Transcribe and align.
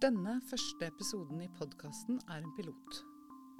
Denne 0.00 0.38
første 0.48 0.86
episoden 0.88 1.42
i 1.44 1.48
podkasten 1.58 2.22
er 2.32 2.38
en 2.40 2.52
pilot. 2.56 3.02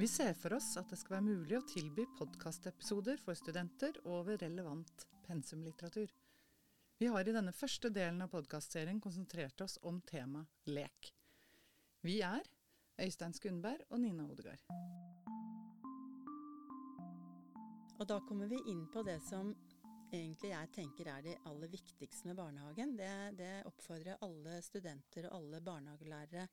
Vi 0.00 0.06
ser 0.08 0.32
for 0.40 0.54
oss 0.56 0.70
at 0.80 0.88
det 0.88 0.96
skal 0.96 1.18
være 1.18 1.26
mulig 1.26 1.58
å 1.58 1.66
tilby 1.68 2.06
podkastepisoder 2.16 3.20
for 3.20 3.36
studenter 3.36 3.98
over 4.08 4.40
relevant 4.40 5.04
pensumlitteratur. 5.26 6.08
Vi 6.96 7.10
har 7.12 7.28
i 7.28 7.34
denne 7.36 7.52
første 7.52 7.90
delen 7.92 8.24
av 8.24 8.32
podkastserien 8.32 9.02
konsentrert 9.04 9.60
oss 9.60 9.76
om 9.84 10.00
temaet 10.08 10.72
lek. 10.72 11.10
Vi 12.08 12.22
er 12.24 12.48
Øystein 13.04 13.36
Skundberg 13.36 13.84
og 13.90 14.00
Nina 14.00 14.24
Odegaard. 14.24 14.64
Og 18.00 18.08
da 18.08 18.16
kommer 18.24 18.48
vi 18.48 18.62
inn 18.72 18.86
på 18.88 19.04
det 19.04 19.20
som 19.28 19.52
egentlig 20.10 20.50
jeg 20.52 20.70
tenker 20.74 21.10
er 21.12 21.24
det 21.24 21.38
aller 21.48 21.70
viktigste 21.70 22.30
med 22.30 22.38
barnehagen. 22.38 22.96
Det, 22.98 23.10
det 23.38 23.52
oppfordrer 23.70 24.20
alle 24.26 24.58
studenter 24.64 25.28
og 25.28 25.38
alle 25.38 25.62
barnehagelærere 25.64 26.46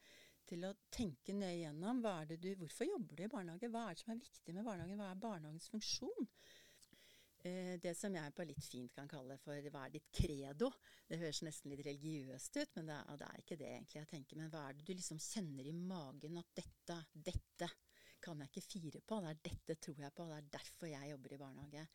til 0.47 0.63
å 0.67 0.75
tenke 0.93 1.35
nøye 1.35 1.63
gjennom. 1.63 1.99
Hva 2.03 2.21
er 2.21 2.31
det 2.31 2.39
du, 2.43 2.51
hvorfor 2.61 2.87
jobber 2.87 3.17
du 3.17 3.25
i 3.25 3.31
barnehage? 3.31 3.71
Hva 3.73 3.87
er 3.87 3.97
det 3.97 4.03
som 4.03 4.13
er 4.13 4.21
viktig 4.21 4.55
med 4.55 4.67
barnehagen? 4.67 5.01
Hva 5.01 5.09
er 5.11 5.25
barnehagens 5.25 5.69
funksjon? 5.73 6.29
Eh, 7.45 7.73
det 7.83 7.93
som 7.97 8.15
jeg 8.15 8.33
på 8.35 8.45
litt 8.47 8.65
fint 8.65 8.95
kan 8.95 9.09
kalle 9.11 9.37
for 9.41 9.69
hva 9.73 9.83
er 9.85 9.97
ditt 9.97 10.07
credo? 10.13 10.71
Det 11.07 11.19
høres 11.21 11.43
nesten 11.45 11.73
litt 11.73 11.83
religiøst 11.85 12.61
ut, 12.61 12.77
men 12.79 12.89
det 12.89 13.01
er, 13.01 13.19
det 13.19 13.27
er 13.27 13.43
ikke 13.43 13.59
det 13.59 13.73
egentlig 13.73 14.01
jeg 14.01 14.11
tenker. 14.13 14.39
Men 14.39 14.53
hva 14.53 14.63
er 14.67 14.77
det 14.77 14.87
du 14.87 14.93
liksom 14.95 15.19
kjenner 15.21 15.67
i 15.67 15.75
magen 15.75 16.39
at 16.41 16.55
dette, 16.61 17.01
dette 17.13 17.69
kan 18.23 18.39
jeg 18.41 18.49
ikke 18.51 18.69
fire 18.71 19.03
på. 19.05 19.19
Det 19.21 19.33
er 19.33 19.43
dette 19.51 19.77
tror 19.83 20.01
jeg 20.01 20.15
på, 20.15 20.25
det 20.29 20.39
er 20.39 20.49
derfor 20.57 20.89
jeg 20.91 21.11
jobber 21.11 21.35
i 21.35 21.41
barnehage. 21.41 21.85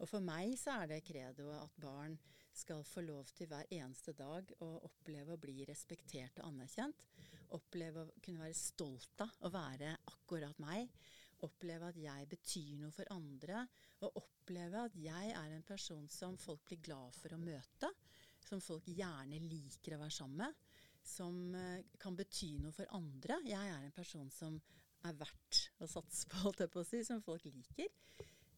Og 0.00 0.08
for 0.08 0.24
meg 0.24 0.54
så 0.58 0.80
er 0.80 0.90
det 0.90 1.04
credoet 1.04 1.60
at 1.60 1.80
barn 1.82 2.16
skal 2.56 2.82
få 2.88 3.04
lov 3.04 3.28
til 3.36 3.48
hver 3.50 3.68
eneste 3.72 4.14
dag 4.16 4.48
å 4.64 4.70
oppleve 4.88 5.36
å 5.36 5.40
bli 5.40 5.64
respektert 5.68 6.40
og 6.40 6.48
anerkjent. 6.48 7.04
Oppleve 7.56 8.06
å 8.06 8.22
kunne 8.24 8.42
være 8.42 8.56
stolt 8.56 9.24
av 9.24 9.46
å 9.46 9.52
være 9.52 9.92
akkurat 10.12 10.60
meg. 10.62 10.88
Oppleve 11.46 11.92
at 11.92 12.00
jeg 12.00 12.28
betyr 12.32 12.80
noe 12.80 12.94
for 12.96 13.12
andre. 13.12 13.64
Og 14.00 14.20
oppleve 14.22 14.86
at 14.88 14.96
jeg 14.98 15.34
er 15.36 15.54
en 15.54 15.68
person 15.68 16.08
som 16.10 16.40
folk 16.40 16.64
blir 16.68 16.82
glad 16.90 17.16
for 17.16 17.36
å 17.36 17.40
møte. 17.40 17.92
Som 18.40 18.64
folk 18.64 18.88
gjerne 18.88 19.40
liker 19.44 19.96
å 19.96 20.04
være 20.04 20.16
sammen 20.16 20.46
med 20.46 20.68
som 21.10 21.54
eh, 21.54 21.84
kan 21.98 22.16
bety 22.16 22.54
noe 22.60 22.74
for 22.76 22.88
andre. 22.96 23.40
Jeg 23.48 23.72
er 23.72 23.86
en 23.86 23.94
person 23.94 24.28
som 24.32 24.58
er 25.08 25.16
verdt 25.16 25.62
å 25.80 25.88
satse 25.88 26.28
på, 26.28 26.42
holdt 26.44 26.64
jeg 26.64 26.72
på 26.72 26.82
å 26.82 26.86
si, 26.86 27.00
som 27.06 27.22
folk 27.24 27.46
liker. 27.48 27.88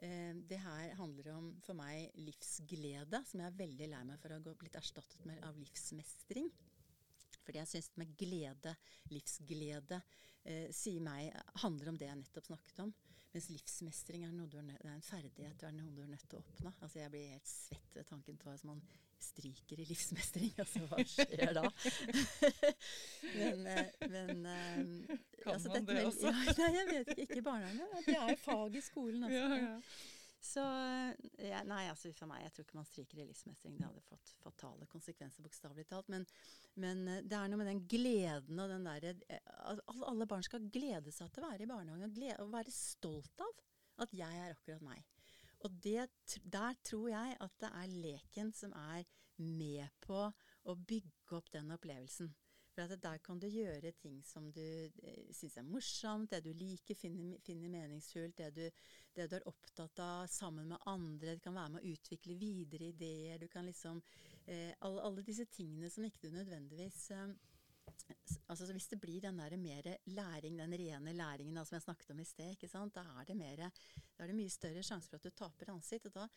Eh, 0.03 0.35
det 0.49 0.59
her 0.59 0.97
handler 0.99 1.31
om 1.37 1.49
for 1.63 1.79
meg 1.79 2.11
livsglede, 2.19 3.23
som 3.29 3.43
jeg 3.43 3.49
er 3.53 3.61
veldig 3.61 3.89
lei 3.93 4.03
meg 4.09 4.19
for 4.19 4.35
å 4.35 4.41
ha 4.41 4.55
blitt 4.59 4.79
erstattet 4.81 5.23
med 5.29 5.39
av 5.47 5.59
livsmestring. 5.61 6.51
Fordi 7.43 7.61
jeg 7.61 7.71
syns 7.71 7.91
med 7.99 8.11
glede, 8.19 8.75
livsglede, 9.15 10.01
eh, 10.45 10.69
sier 10.75 11.03
meg, 11.03 11.31
handler 11.63 11.93
om 11.93 11.99
det 11.99 12.09
jeg 12.09 12.19
nettopp 12.19 12.51
snakket 12.51 12.85
om. 12.87 12.93
Mens 13.33 13.49
livsmestring 13.49 14.27
er, 14.27 14.35
er, 14.35 14.91
en 14.93 15.07
ferdighet, 15.07 15.57
det 15.61 15.69
er 15.69 15.77
noe 15.77 15.95
du 15.95 16.03
er 16.03 16.11
nødt 16.11 16.27
til 16.29 16.39
å 16.39 16.43
oppnå. 16.43 16.75
Altså 16.81 16.99
Jeg 17.01 17.15
blir 17.15 17.31
helt 17.33 17.49
svett 17.49 17.95
ved 17.97 18.09
tanken 18.11 18.37
på 18.43 18.51
at 18.53 18.65
man 18.69 18.83
stryker 19.25 19.83
i 19.83 19.89
livsmestring. 19.89 20.55
Altså 20.63 20.87
hva 20.91 21.05
skjer 21.09 21.53
da? 21.57 21.67
men, 23.39 23.67
eh, 23.73 24.09
men 24.13 24.47
eh, 24.47 25.13
Kan 25.43 25.55
altså, 25.57 25.75
man 25.75 25.87
det 25.89 26.01
også? 26.07 26.33
Ja, 26.33 26.57
nei, 26.59 26.73
jeg 26.77 26.89
vet 26.91 27.13
ikke. 27.13 27.21
Ikke 27.27 27.39
i 27.43 27.47
barnehagen. 27.47 28.03
Det 28.07 28.19
er 28.19 28.43
fag 28.43 28.79
i 28.79 28.85
skolen. 28.85 29.29
Altså. 29.29 29.39
Ja, 29.39 29.63
ja. 29.63 29.79
Så 30.43 30.63
ja, 31.39 31.61
Nei, 31.71 31.85
altså 31.87 32.11
for 32.19 32.27
meg, 32.27 32.43
jeg 32.43 32.55
tror 32.55 32.65
ikke 32.67 32.79
man 32.81 32.89
stryker 32.89 33.21
i 33.23 33.27
livsmestring. 33.29 33.77
Det 33.79 33.87
hadde 33.87 34.03
fått 34.09 34.33
fatale 34.43 34.89
konsekvenser, 34.91 35.45
bokstavelig 35.45 35.87
talt. 35.91 36.11
Men, 36.11 36.27
men, 36.83 37.05
eh, 37.09 37.23
det 37.23 37.39
er 37.39 37.53
noe 37.53 37.61
med 37.61 37.71
den 37.71 37.85
gleden 37.87 38.59
og 38.59 38.73
den 38.73 38.89
derre 38.89 39.15
eh, 39.31 39.83
Alle 40.11 40.27
barn 40.27 40.43
skal 40.47 40.67
glede 40.75 41.15
seg 41.15 41.31
til 41.31 41.45
å 41.45 41.53
være 41.53 41.63
i 41.63 41.71
barnehagen 41.71 42.09
og, 42.09 42.17
glede, 42.17 42.41
og 42.43 42.51
være 42.57 42.75
stolt 42.75 43.47
av 43.47 43.63
at 44.03 44.15
jeg 44.19 44.43
er 44.43 44.57
akkurat 44.57 44.83
meg. 44.83 45.07
Og 45.63 45.83
det, 45.83 46.09
der 46.53 46.79
tror 46.85 47.09
jeg 47.13 47.37
at 47.41 47.59
det 47.63 47.71
er 47.81 47.99
leken 48.05 48.53
som 48.57 48.73
er 48.77 49.05
med 49.43 49.89
på 50.03 50.25
å 50.27 50.75
bygge 50.79 51.39
opp 51.39 51.51
den 51.55 51.71
opplevelsen. 51.75 52.33
For 52.73 52.97
der 52.97 53.19
kan 53.21 53.41
du 53.41 53.47
gjøre 53.53 53.91
ting 54.01 54.23
som 54.25 54.47
du 54.53 54.63
eh, 54.65 55.29
syns 55.37 55.59
er 55.61 55.67
morsomt, 55.67 56.31
det 56.33 56.41
du 56.47 56.55
liker, 56.57 56.97
finner, 56.97 57.37
finner 57.45 57.69
meningsfullt, 57.69 58.39
det 58.39 58.49
du, 58.57 58.85
det 59.13 59.27
du, 59.29 59.37
er 59.37 59.49
opptatt 59.51 60.01
av 60.01 60.31
sammen 60.33 60.73
med 60.73 60.87
andre. 60.89 61.35
Du 61.37 61.45
kan 61.45 61.59
være 61.59 61.75
med 61.75 61.83
å 61.83 61.93
utvikle 61.93 62.39
videre 62.41 62.89
ideer. 62.95 63.43
Du 63.43 63.51
kan 63.53 63.69
liksom 63.69 64.01
eh, 64.47 64.73
alle, 64.81 65.05
alle, 65.05 65.27
disse 65.27 65.45
tingene 65.53 65.93
som 65.93 66.07
ikke 66.09 66.25
du 66.25 66.31
nødvendigvis 66.39 67.11
eh, 67.13 67.35
Altså 68.49 68.69
Hvis 68.73 68.89
det 68.93 69.01
blir 69.01 69.21
den 69.25 69.39
der 69.39 69.57
mer 69.57 69.89
læring, 70.07 70.59
den 70.59 70.79
rene 70.79 71.13
læringen 71.13 71.55
da, 71.55 71.65
som 71.65 71.77
jeg 71.77 71.87
snakket 71.87 72.11
om 72.15 72.21
i 72.21 72.25
sted, 72.29 72.57
da 72.95 73.05
er 73.23 73.35
mer, 73.35 73.69
da 74.17 74.25
er 74.25 74.33
det 74.33 74.37
mye 74.37 74.51
større 74.51 74.83
sjanse 74.83 75.09
for 75.09 75.17
at 75.17 75.25
du 75.25 75.31
taper 75.31 75.73
ansikt. 75.73 76.07
og 76.07 76.15
da 76.15 76.29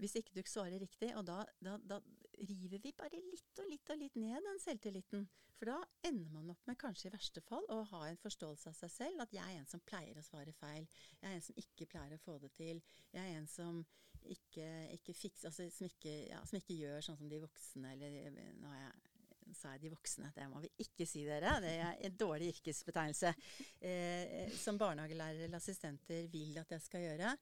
hvis 0.00 0.16
ikke 0.16 0.34
du 0.34 0.42
svarer 0.48 0.80
riktig. 0.80 1.12
Og 1.18 1.26
da, 1.28 1.42
da, 1.62 1.76
da, 1.84 2.00
river 2.40 2.80
vi 2.82 2.92
bare 2.96 3.20
litt 3.20 3.60
og 3.60 3.68
litt 3.68 3.92
og 3.92 4.00
litt 4.00 4.16
ned 4.20 4.46
den 4.46 4.60
selvtilliten. 4.62 5.26
For 5.60 5.68
da 5.68 5.76
ender 6.08 6.32
man 6.32 6.52
opp 6.54 6.62
med 6.68 6.78
kanskje 6.80 7.10
i 7.10 7.12
verste 7.12 7.42
fall 7.44 7.66
å 7.68 7.82
ha 7.90 8.02
en 8.08 8.20
forståelse 8.20 8.72
av 8.72 8.78
seg 8.78 8.94
selv. 8.94 9.24
At 9.24 9.34
jeg 9.36 9.44
er 9.44 9.60
en 9.60 9.68
som 9.68 9.84
pleier 9.84 10.18
å 10.18 10.24
svare 10.24 10.54
feil. 10.56 10.88
Jeg 11.20 11.28
er 11.28 11.36
en 11.36 11.44
som 11.44 11.60
ikke 11.60 11.88
pleier 11.92 12.16
å 12.16 12.22
få 12.22 12.38
det 12.40 12.52
til. 12.56 12.80
Jeg 13.12 13.20
er 13.20 13.36
en 13.36 13.50
som 13.50 13.82
ikke, 14.20 14.66
ikke 14.96 15.16
fikser 15.16 15.48
Altså 15.48 15.68
som 15.72 15.86
ikke, 15.88 16.12
ja, 16.30 16.40
som 16.48 16.58
ikke 16.58 16.76
gjør 16.76 17.04
sånn 17.04 17.20
som 17.20 17.30
de 17.30 17.40
voksne, 17.44 17.94
eller 17.94 18.56
nå 18.60 18.72
har 18.72 18.82
jeg 18.82 19.09
sa 19.56 19.74
jeg 19.74 19.84
de 19.84 19.92
voksne. 19.94 20.30
Det 20.36 20.46
må 20.50 20.62
vi 20.64 20.70
ikke 20.84 21.06
si, 21.08 21.24
dere. 21.26 21.56
Det 21.62 21.72
er 21.80 21.98
en 22.08 22.16
dårlig 22.20 22.52
yrkesbetegnelse. 22.54 23.34
Eh, 23.80 24.54
som 24.58 24.78
barnehagelærere 24.80 25.48
eller 25.48 25.60
assistenter 25.60 26.28
vil 26.32 26.58
at 26.60 26.74
jeg 26.76 26.84
skal 26.86 27.06
gjøre. 27.06 27.34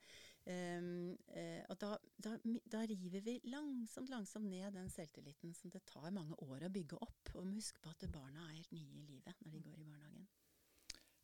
Eh, 0.48 0.88
eh, 1.36 1.62
og 1.68 1.76
da, 1.82 1.92
da, 2.24 2.34
da, 2.64 2.82
river 2.88 3.24
vi 3.24 3.34
langsomt, 3.52 4.08
langsomt 4.08 4.48
ned 4.48 4.72
den 4.78 4.88
selvtilliten 4.92 5.52
som 5.56 5.72
det 5.74 5.82
tar 5.90 6.08
mange 6.14 6.38
år 6.46 6.64
å 6.64 6.72
bygge 6.72 7.00
opp. 7.04 7.34
Og 7.34 7.42
vi 7.42 7.50
må 7.50 7.58
huske 7.58 7.82
på 7.84 7.92
at 7.92 8.06
barna 8.12 8.46
er 8.46 8.56
helt 8.56 8.72
nye 8.76 9.02
i 9.02 9.06
livet 9.10 9.44
når 9.44 9.56
de 9.56 9.64
går 9.66 9.82
i 9.82 9.88
barnehagen. 9.90 10.28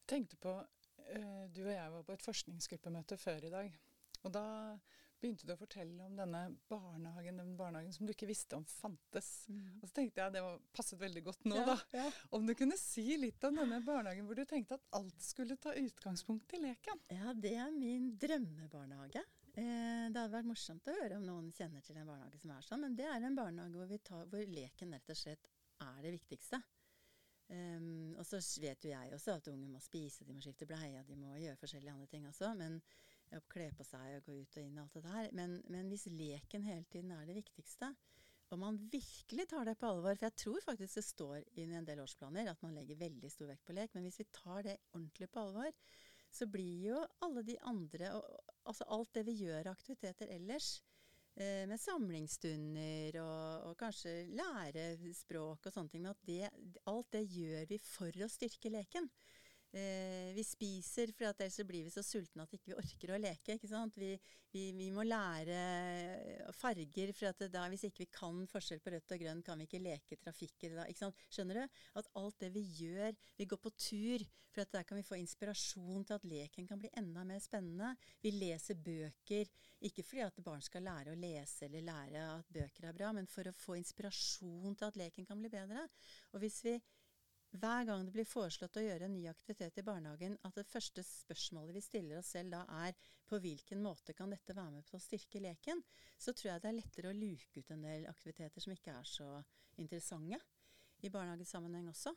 Jeg 0.04 0.10
tenkte 0.10 0.36
på, 0.36 0.58
eh, 1.08 1.46
Du 1.54 1.64
og 1.64 1.72
jeg 1.72 1.92
var 1.96 2.04
på 2.04 2.12
et 2.12 2.26
forskningsgruppemøte 2.26 3.16
før 3.16 3.48
i 3.48 3.54
dag. 3.54 3.80
Og 4.24 4.32
da 4.32 4.46
begynte 5.24 5.48
du 5.48 5.54
å 5.54 5.58
fortelle 5.58 6.04
om 6.04 6.16
denne 6.18 6.42
barnehagen, 6.68 7.40
den 7.40 7.54
barnehagen 7.56 7.94
som 7.96 8.06
du 8.06 8.12
ikke 8.12 8.28
visste 8.28 8.58
om 8.58 8.66
fantes. 8.68 9.30
Mm. 9.48 9.78
Og 9.80 9.88
så 9.88 9.96
tenkte 9.96 10.20
jeg 10.20 10.34
det 10.36 10.42
var, 10.44 10.58
passet 10.76 11.00
veldig 11.00 11.22
godt 11.30 11.46
nå, 11.48 11.56
ja, 11.60 11.64
da. 11.70 11.78
Ja. 11.96 12.08
Om 12.36 12.48
du 12.48 12.54
kunne 12.58 12.76
si 12.80 13.06
litt 13.20 13.44
om 13.48 13.56
denne 13.62 13.80
barnehagen 13.86 14.28
hvor 14.28 14.38
du 14.38 14.44
tenkte 14.48 14.76
at 14.76 14.84
alt 14.98 15.24
skulle 15.24 15.56
ta 15.60 15.72
utgangspunkt 15.80 16.52
i 16.58 16.60
leken. 16.66 17.00
Ja, 17.14 17.32
det 17.32 17.56
er 17.56 17.72
min 17.72 18.12
drømmebarnehage. 18.20 19.24
Eh, 19.54 20.06
det 20.10 20.18
hadde 20.18 20.34
vært 20.34 20.50
morsomt 20.50 20.88
å 20.90 20.96
høre 20.98 21.18
om 21.20 21.26
noen 21.26 21.50
kjenner 21.54 21.84
til 21.86 21.98
en 22.00 22.08
barnehage 22.10 22.40
som 22.42 22.52
er 22.52 22.64
sånn, 22.66 22.84
men 22.84 22.96
det 22.98 23.06
er 23.06 23.22
en 23.22 23.36
barnehage 23.38 23.88
hvor, 23.90 24.00
tar, 24.02 24.24
hvor 24.32 24.54
leken 24.56 24.96
rett 24.96 25.12
og 25.14 25.20
slett 25.20 25.52
er 25.84 26.00
det 26.04 26.14
viktigste. 26.18 26.60
Um, 27.52 28.14
og 28.16 28.24
så 28.24 28.40
vet 28.62 28.86
jo 28.86 28.90
jeg 28.90 29.12
også 29.12 29.34
at 29.36 29.48
unger 29.52 29.68
må 29.68 29.80
spise, 29.84 30.24
de 30.24 30.32
må 30.34 30.42
skifte 30.42 30.66
bleie, 30.66 31.02
de 31.06 31.16
må 31.18 31.34
gjøre 31.36 31.60
forskjellige 31.60 31.92
andre 31.92 32.08
ting 32.10 32.24
også. 32.26 32.54
Men 32.58 32.78
å 33.38 33.44
kle 33.50 33.70
på 33.76 33.86
seg 33.86 34.18
og 34.18 34.28
gå 34.28 34.36
ut 34.40 34.58
og 34.58 34.62
inn 34.64 34.78
og 34.78 34.84
alt 34.84 34.98
det 34.98 35.04
der. 35.06 35.28
Men, 35.40 35.56
men, 35.72 35.90
hvis 35.92 36.06
leken 36.12 36.66
hele 36.66 36.86
tiden 36.92 37.12
er 37.16 37.26
det 37.28 37.38
viktigste, 37.38 37.90
og 38.52 38.60
man 38.60 38.78
virkelig 38.92 39.48
tar 39.50 39.66
det 39.66 39.72
på 39.80 39.88
alvor 39.88 40.14
For 40.14 40.26
jeg 40.28 40.36
tror 40.38 40.60
faktisk 40.62 40.98
det 40.98 41.02
står 41.02 41.38
i 41.58 41.64
en 41.64 41.86
del 41.88 42.02
årsplaner 42.04 42.50
at 42.52 42.60
man 42.62 42.74
legger 42.76 43.00
veldig 43.00 43.30
stor 43.32 43.48
vekt 43.50 43.64
på 43.66 43.74
lek. 43.74 43.94
Men 43.96 44.04
hvis 44.06 44.20
vi 44.20 44.26
tar 44.36 44.66
det 44.66 44.76
ordentlig 44.92 45.30
på 45.32 45.42
alvor, 45.42 45.70
så 46.34 46.46
blir 46.50 46.90
jo 46.90 47.04
alle 47.24 47.46
de 47.46 47.58
andre 47.66 48.16
og, 48.18 48.28
Altså 48.64 48.86
alt 48.96 49.10
det 49.16 49.26
vi 49.26 49.34
gjør 49.42 49.66
av 49.66 49.74
aktiviteter 49.74 50.30
ellers, 50.32 50.78
Eh, 51.34 51.64
med 51.66 51.80
samlingsstunder 51.82 53.16
og, 53.18 53.64
og, 53.66 53.72
kanskje 53.80 54.12
lære 54.38 54.92
språk 55.18 55.66
og 55.66 55.74
sånne 55.74 55.90
ting. 55.90 56.04
Men 56.04 56.12
at 56.12 56.28
det, 56.28 56.76
alt 56.90 57.10
det 57.16 57.24
gjør 57.26 57.64
vi 57.72 57.78
for 57.82 58.22
å 58.22 58.30
styrke 58.30 58.70
leken. 58.70 59.08
Eh, 59.74 60.30
vi 60.36 60.44
spiser, 60.46 61.10
for 61.18 61.26
ellers 61.26 61.56
blir 61.66 61.82
vi 61.82 61.90
så 61.90 62.02
sultne 62.06 62.44
at 62.44 62.52
vi 62.52 62.60
ikke 62.60 62.76
orker 62.78 63.10
å 63.10 63.18
leke. 63.18 63.56
Vi, 63.98 64.10
vi, 64.54 64.62
vi 64.76 64.86
må 64.94 65.02
lære 65.02 65.56
farger, 66.54 67.10
for 67.16 67.50
da, 67.50 67.64
hvis 67.72 67.88
ikke 67.88 68.04
vi 68.04 68.12
kan 68.14 68.44
forskjell 68.52 68.82
på 68.84 68.92
rødt 68.94 69.16
og 69.16 69.24
grønn, 69.24 69.42
kan 69.42 69.58
vi 69.58 69.66
ikke 69.66 69.82
leke 69.82 70.20
trafikker. 70.22 70.78
Da, 70.78 70.86
ikke? 70.92 71.10
Skjønner 71.26 71.58
du? 71.58 71.82
At 71.98 72.12
alt 72.22 72.38
det 72.44 72.52
vi 72.54 72.62
gjør 72.84 73.18
Vi 73.34 73.50
går 73.50 73.62
på 73.64 73.74
tur, 73.74 74.22
for 74.54 74.62
at 74.62 74.74
der 74.76 74.86
kan 74.86 75.00
vi 75.00 75.06
få 75.06 75.18
inspirasjon 75.18 76.06
til 76.06 76.20
at 76.20 76.30
leken 76.30 76.70
kan 76.70 76.78
bli 76.78 76.94
enda 76.94 77.24
mer 77.26 77.42
spennende. 77.42 77.96
Vi 78.22 78.30
leser 78.30 78.78
bøker, 78.78 79.50
ikke 79.82 80.06
fordi 80.06 80.22
at 80.28 80.42
barn 80.46 80.62
skal 80.62 80.86
lære 80.86 81.10
å 81.10 81.18
lese 81.18 81.66
eller 81.66 81.88
lære 81.90 82.28
at 82.36 82.52
bøker 82.54 82.86
er 82.86 82.94
bra, 82.94 83.10
men 83.16 83.26
for 83.26 83.50
å 83.50 83.58
få 83.58 83.74
inspirasjon 83.80 84.78
til 84.78 84.86
at 84.86 85.00
leken 85.02 85.26
kan 85.26 85.42
bli 85.42 85.50
bedre. 85.50 85.88
Og 86.30 86.44
hvis 86.44 86.62
vi 86.62 86.78
hver 87.54 87.84
gang 87.86 88.02
det 88.06 88.12
blir 88.14 88.26
foreslått 88.26 88.76
å 88.80 88.82
gjøre 88.82 89.06
en 89.06 89.14
ny 89.14 89.28
aktivitet 89.30 89.78
i 89.78 89.84
barnehagen, 89.86 90.36
at 90.42 90.56
det 90.58 90.66
første 90.66 91.04
spørsmålet 91.06 91.76
vi 91.76 91.82
stiller 91.84 92.18
oss 92.18 92.32
selv 92.34 92.54
da 92.56 92.64
er 92.82 92.96
på 93.30 93.38
hvilken 93.38 93.82
måte 93.82 94.14
kan 94.16 94.32
dette 94.34 94.56
være 94.56 94.74
med 94.74 94.86
på 94.88 94.98
å 94.98 95.02
styrke 95.02 95.42
leken, 95.42 95.82
så 96.18 96.34
tror 96.34 96.52
jeg 96.52 96.64
det 96.64 96.70
er 96.72 96.78
lettere 96.80 97.12
å 97.12 97.16
luke 97.16 97.62
ut 97.62 97.70
en 97.70 97.86
del 97.86 98.08
aktiviteter 98.10 98.64
som 98.64 98.74
ikke 98.74 98.96
er 98.98 99.06
så 99.08 99.28
interessante 99.78 100.40
i 101.06 101.10
barnehagesammenheng 101.14 101.90
også. 101.92 102.14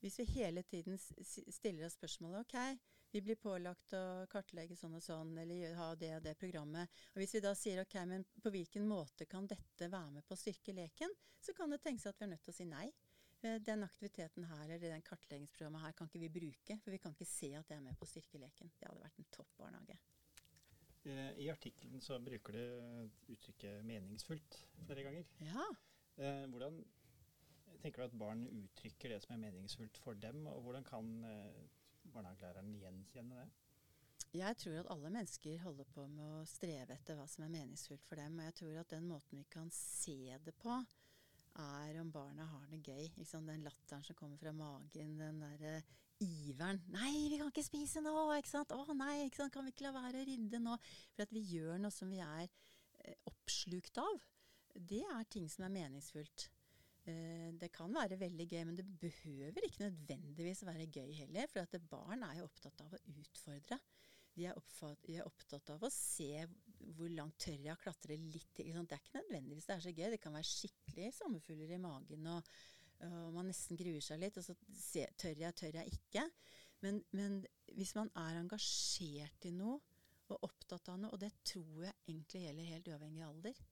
hvis 0.00 0.18
vi 0.18 0.24
hele 0.32 0.62
tiden 0.62 0.96
stiller 0.98 1.84
oss 1.86 1.98
spørsmålet 1.98 2.40
OK, 2.40 2.78
vi 3.12 3.20
blir 3.20 3.36
pålagt 3.36 3.92
å 3.92 4.26
kartlegge 4.32 4.76
sånn 4.78 4.94
og 4.96 5.02
sånn, 5.04 5.34
eller 5.38 5.74
ha 5.76 5.90
det 5.94 6.14
og 6.16 6.22
det 6.24 6.34
programmet. 6.40 6.88
Og 7.12 7.20
Hvis 7.20 7.34
vi 7.36 7.42
da 7.44 7.52
sier 7.58 7.82
OK, 7.82 7.94
men 8.06 8.24
på 8.42 8.52
hvilken 8.54 8.86
måte 8.88 9.26
kan 9.26 9.46
dette 9.50 9.90
være 9.90 10.14
med 10.14 10.26
på 10.26 10.34
å 10.34 10.40
styrke 10.40 10.72
leken, 10.72 11.12
så 11.40 11.52
kan 11.52 11.70
det 11.70 11.82
tenkes 11.84 12.06
at 12.06 12.16
vi 12.16 12.24
er 12.24 12.32
nødt 12.32 12.44
til 12.46 12.54
å 12.54 12.56
si 12.56 12.68
nei. 12.70 12.86
Eh, 13.42 13.56
den 13.64 13.82
aktiviteten 13.82 14.44
her 14.44 14.68
eller 14.68 14.90
den 14.92 15.02
kartleggingsprogrammet 15.02 15.80
her 15.80 15.94
kan 15.96 16.08
ikke 16.10 16.20
vi 16.26 16.28
bruke, 16.34 16.76
for 16.82 16.92
vi 16.92 16.98
kan 17.00 17.14
ikke 17.14 17.28
se 17.28 17.54
at 17.56 17.68
det 17.68 17.78
er 17.78 17.84
med 17.84 17.96
på 17.96 18.04
å 18.04 18.10
styrke 18.10 18.40
leken. 18.40 18.72
Det 18.76 18.88
hadde 18.88 19.04
vært 19.04 19.20
en 19.22 19.28
topp 19.32 19.54
barnehage. 19.56 19.96
Eh, 21.08 21.30
I 21.40 21.46
artikkelen 21.48 22.04
så 22.04 22.18
bruker 22.20 22.52
du 22.58 23.32
uttrykket 23.32 23.80
'meningsfullt' 23.84 24.58
flere 24.84 25.06
ganger. 25.06 25.24
Ja. 25.40 25.64
Eh, 26.18 26.44
hvordan 26.52 26.84
tenker 27.80 28.02
du 28.02 28.04
at 28.04 28.18
barn 28.18 28.44
uttrykker 28.46 29.08
det 29.08 29.22
som 29.22 29.32
er 29.34 29.50
meningsfullt 29.50 29.96
for 29.96 30.12
dem, 30.14 30.46
og 30.46 30.60
hvordan 30.62 30.84
kan 30.84 31.06
barnehagelæreren 32.12 32.76
gjenkjenne 32.76 33.40
det? 33.40 33.48
Jeg 34.34 34.56
tror 34.56 34.80
at 34.80 34.90
alle 34.90 35.10
mennesker 35.10 35.58
holder 35.58 35.84
på 35.84 36.06
med 36.06 36.24
å 36.24 36.44
streve 36.46 36.92
etter 36.92 37.16
hva 37.16 37.26
som 37.26 37.44
er 37.44 37.48
meningsfullt 37.48 38.04
for 38.04 38.16
dem. 38.16 38.38
Og 38.38 38.44
jeg 38.44 38.54
tror 38.54 38.80
at 38.80 38.90
den 38.90 39.08
måten 39.08 39.38
vi 39.38 39.44
kan 39.50 39.70
se 39.70 40.38
det 40.44 40.54
på, 40.54 40.84
er 41.58 41.98
om 42.00 42.12
barna 42.12 42.46
har 42.46 42.68
det 42.70 42.82
gøy. 42.86 43.08
Den 43.16 43.64
latteren 43.66 44.04
som 44.06 44.16
kommer 44.18 44.38
fra 44.40 44.52
magen, 44.52 45.16
den 45.18 45.40
derre 45.42 45.76
uh, 45.80 45.96
iveren. 46.20 46.82
'Nei, 46.92 47.28
vi 47.32 47.40
kan 47.40 47.50
ikke 47.50 47.64
spise 47.64 48.02
nå!' 48.04 48.14
ikke 48.36 48.52
sant? 48.52 48.72
'Å 48.72 48.96
nei, 48.96 49.26
ikke 49.26 49.42
sant? 49.42 49.52
kan 49.54 49.64
vi 49.64 49.74
ikke 49.74 49.88
la 49.88 49.96
være 49.96 50.22
å 50.22 50.28
rydde 50.28 50.62
nå?' 50.62 50.78
For 51.16 51.24
at 51.26 51.34
vi 51.34 51.46
gjør 51.56 51.80
noe 51.80 51.94
som 51.94 52.12
vi 52.12 52.22
er 52.24 52.46
uh, 52.46 53.16
oppslukt 53.32 53.98
av. 53.98 54.22
Det 54.74 55.02
er 55.02 55.28
ting 55.32 55.48
som 55.50 55.66
er 55.66 55.74
meningsfullt. 55.74 56.50
Eh, 57.08 57.48
det 57.56 57.70
kan 57.72 57.92
være 57.94 58.18
veldig 58.20 58.46
gøy, 58.46 58.62
men 58.68 58.76
det 58.78 58.86
behøver 59.00 59.64
ikke 59.66 59.86
nødvendigvis 59.86 60.64
være 60.68 60.90
gøy 60.92 61.14
heller. 61.22 61.48
For 61.52 61.64
at 61.64 61.88
barn 61.90 62.24
er 62.26 62.38
jo 62.38 62.48
opptatt 62.48 62.82
av 62.84 62.94
å 62.94 63.02
utfordre. 63.14 63.80
De 64.36 64.46
er, 64.46 64.58
oppfatt, 64.58 65.00
de 65.06 65.16
er 65.18 65.26
opptatt 65.26 65.72
av 65.74 65.82
å 65.82 65.90
se 65.92 66.44
hvor 66.96 67.12
langt 67.12 67.38
tør 67.42 67.58
jeg 67.58 67.74
å 67.74 67.80
klatre 67.80 68.16
litt. 68.20 68.52
Det 68.56 68.66
er 68.66 68.98
ikke 68.98 69.18
nødvendigvis 69.20 69.68
det 69.68 69.76
er 69.76 69.84
så 69.86 69.94
gøy. 69.94 70.06
Det 70.14 70.20
kan 70.22 70.36
være 70.36 70.50
skikkelig 70.50 71.10
sommerfugler 71.16 71.74
i 71.76 71.80
magen, 71.82 72.30
og, 72.32 72.52
og 73.08 73.34
man 73.36 73.50
nesten 73.50 73.80
gruer 73.80 74.04
seg 74.04 74.22
litt. 74.22 74.38
Og 74.40 74.46
så 74.46 74.56
se, 74.76 75.06
tør 75.20 75.44
jeg, 75.44 75.56
tør 75.60 75.80
jeg 75.80 75.98
ikke. 75.98 76.26
Men, 76.84 77.02
men 77.16 77.40
hvis 77.76 77.94
man 77.98 78.12
er 78.18 78.40
engasjert 78.40 79.48
i 79.48 79.54
noe 79.56 79.78
og 80.30 80.46
opptatt 80.46 80.92
av 80.92 81.00
noe, 81.02 81.12
og 81.12 81.20
det 81.20 81.32
tror 81.44 81.84
jeg 81.88 81.96
egentlig 82.06 82.44
gjelder 82.46 82.72
helt 82.72 82.90
uavhengig 82.92 83.24
av 83.26 83.32
alder, 83.34 83.62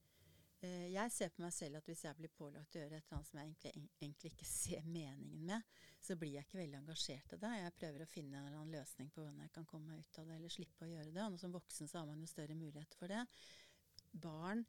Eh, 0.59 0.89
jeg 0.91 1.11
ser 1.15 1.31
på 1.31 1.43
meg 1.43 1.53
selv 1.55 1.79
at 1.79 1.87
hvis 1.87 2.01
jeg 2.03 2.17
blir 2.17 2.31
pålagt 2.35 2.75
å 2.75 2.81
gjøre 2.81 2.97
et 2.97 3.05
eller 3.05 3.17
annet 3.17 3.29
som 3.29 3.39
jeg 3.39 3.47
egentlig, 3.47 3.83
egentlig, 4.01 4.31
ikke 4.33 4.47
ser 4.49 4.87
meningen 4.87 5.45
med, 5.47 5.77
så 6.09 6.17
blir 6.17 6.33
jeg 6.33 6.47
ikke 6.47 6.57
veldig 6.63 6.79
engasjert 6.79 7.33
i 7.35 7.39
det. 7.43 7.53
Jeg 7.59 7.75
prøver 7.77 8.03
å 8.03 8.09
finne 8.09 8.39
en 8.39 8.47
eller 8.47 8.57
annen 8.57 8.75
løsning 8.79 9.09
på 9.13 9.21
hvordan 9.21 9.43
jeg 9.43 9.53
kan 9.53 9.67
komme 9.69 9.91
meg 9.91 10.01
ut 10.01 10.19
av 10.21 10.29
det, 10.29 10.37
eller 10.39 10.53
slippe 10.53 10.87
å 10.87 10.89
gjøre 10.89 11.13
det. 11.13 11.25
Og 11.25 11.41
som 11.41 11.53
voksen 11.53 11.89
så 11.91 12.01
har 12.01 12.07
man 12.09 12.23
jo 12.23 12.29
større 12.29 12.57
muligheter 12.57 12.97
for 12.97 13.13
det. 13.13 13.21
Barn 14.23 14.63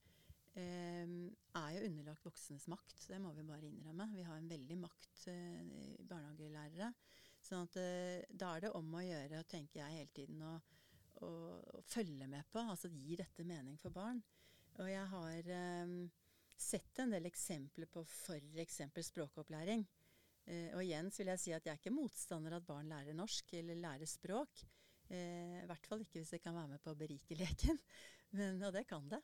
eh, 0.60 1.14
er 1.62 1.70
jo 1.76 1.86
underlagt 1.86 2.26
voksnes 2.28 2.66
makt, 2.72 3.06
det 3.08 3.20
må 3.24 3.32
vi 3.38 3.46
bare 3.48 3.70
innrømme. 3.70 4.10
Vi 4.12 4.26
har 4.28 4.36
en 4.36 4.50
veldig 4.50 4.76
makt 4.82 5.24
eh, 5.32 5.96
barnehagelærere. 6.10 6.92
sånn 7.46 7.64
at 7.70 7.80
eh, 7.80 8.26
da 8.28 8.52
er 8.56 8.66
det 8.66 8.74
om 8.76 8.92
å 8.92 9.04
gjøre, 9.06 9.44
tenker 9.48 9.80
jeg 9.80 9.96
hele 10.02 10.14
tiden, 10.20 10.44
å, 10.44 10.58
å, 11.24 11.32
å 11.80 11.84
følge 11.88 12.28
med 12.28 12.52
på. 12.52 12.60
Altså 12.60 12.92
gir 12.92 13.24
dette 13.24 13.48
mening 13.48 13.80
for 13.80 13.96
barn? 13.96 14.20
Og 14.80 14.88
jeg 14.88 15.06
har 15.12 15.48
um, 15.84 15.96
sett 16.60 17.00
en 17.02 17.16
del 17.16 17.26
eksempler 17.28 17.88
på 17.90 18.04
f.eks. 18.04 18.82
språkopplæring. 19.08 19.88
Uh, 20.50 20.70
og 20.74 20.82
igjen 20.82 21.10
så 21.12 21.22
vil 21.22 21.30
jeg 21.34 21.42
si 21.44 21.52
at 21.54 21.66
jeg 21.66 21.76
er 21.76 21.78
ikke 21.78 21.94
motstander 21.94 22.56
at 22.56 22.66
barn 22.66 22.90
lærer 22.90 23.14
norsk 23.14 23.52
eller 23.60 23.78
lærer 23.78 24.08
språk. 24.08 24.64
Uh, 25.10 25.60
I 25.62 25.68
hvert 25.70 25.86
fall 25.86 26.02
ikke 26.02 26.18
hvis 26.18 26.34
det 26.34 26.42
kan 26.42 26.56
være 26.56 26.72
med 26.74 26.82
på 26.82 26.94
å 26.94 26.98
berike 26.98 27.38
leken. 27.38 27.78
Men, 28.38 28.58
og 28.66 28.74
det 28.74 28.86
kan 28.90 29.06
det. 29.10 29.22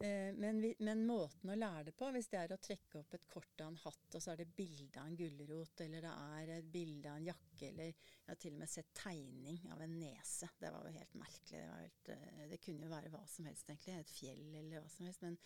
Uh, 0.00 0.32
men, 0.32 0.62
vi, 0.62 0.70
men, 0.80 1.02
måten 1.04 1.50
å 1.52 1.54
lære 1.58 1.90
det 1.90 1.92
på, 1.98 2.06
hvis 2.14 2.30
det 2.32 2.38
er 2.40 2.54
å 2.54 2.56
trekke 2.62 3.02
opp 3.02 3.12
et 3.14 3.26
kort 3.28 3.60
av 3.60 3.68
en 3.68 3.76
hatt, 3.82 4.06
og 4.16 4.22
så 4.24 4.32
er 4.32 4.40
det 4.40 4.54
bilde 4.56 4.96
av 4.96 5.10
en 5.10 5.18
gulrot, 5.18 5.82
eller 5.84 6.06
det 6.06 6.12
er 6.38 6.52
et 6.54 6.70
bilde 6.72 7.10
av 7.10 7.18
en 7.20 7.26
jakke, 7.28 7.68
eller 7.68 7.90
jeg 7.90 8.30
har 8.30 8.40
til 8.40 8.56
og 8.56 8.62
med 8.62 8.72
sett 8.72 8.94
tegning 8.96 9.60
av 9.74 9.84
en 9.84 9.98
nese. 10.00 10.48
Det 10.56 10.72
var 10.72 10.88
jo 10.88 10.94
helt 10.96 11.18
merkelig. 11.20 11.60
Det, 12.06 12.16
helt, 12.16 12.48
det 12.54 12.60
kunne 12.64 12.88
jo 12.88 12.94
være 12.94 13.12
hva 13.12 13.22
som 13.28 13.50
helst, 13.50 13.68
egentlig. 13.68 13.98
Et 14.00 14.14
fjell 14.14 14.46
eller 14.62 14.80
hva 14.80 14.94
som 14.94 15.10
helst. 15.10 15.26
Men 15.26 15.36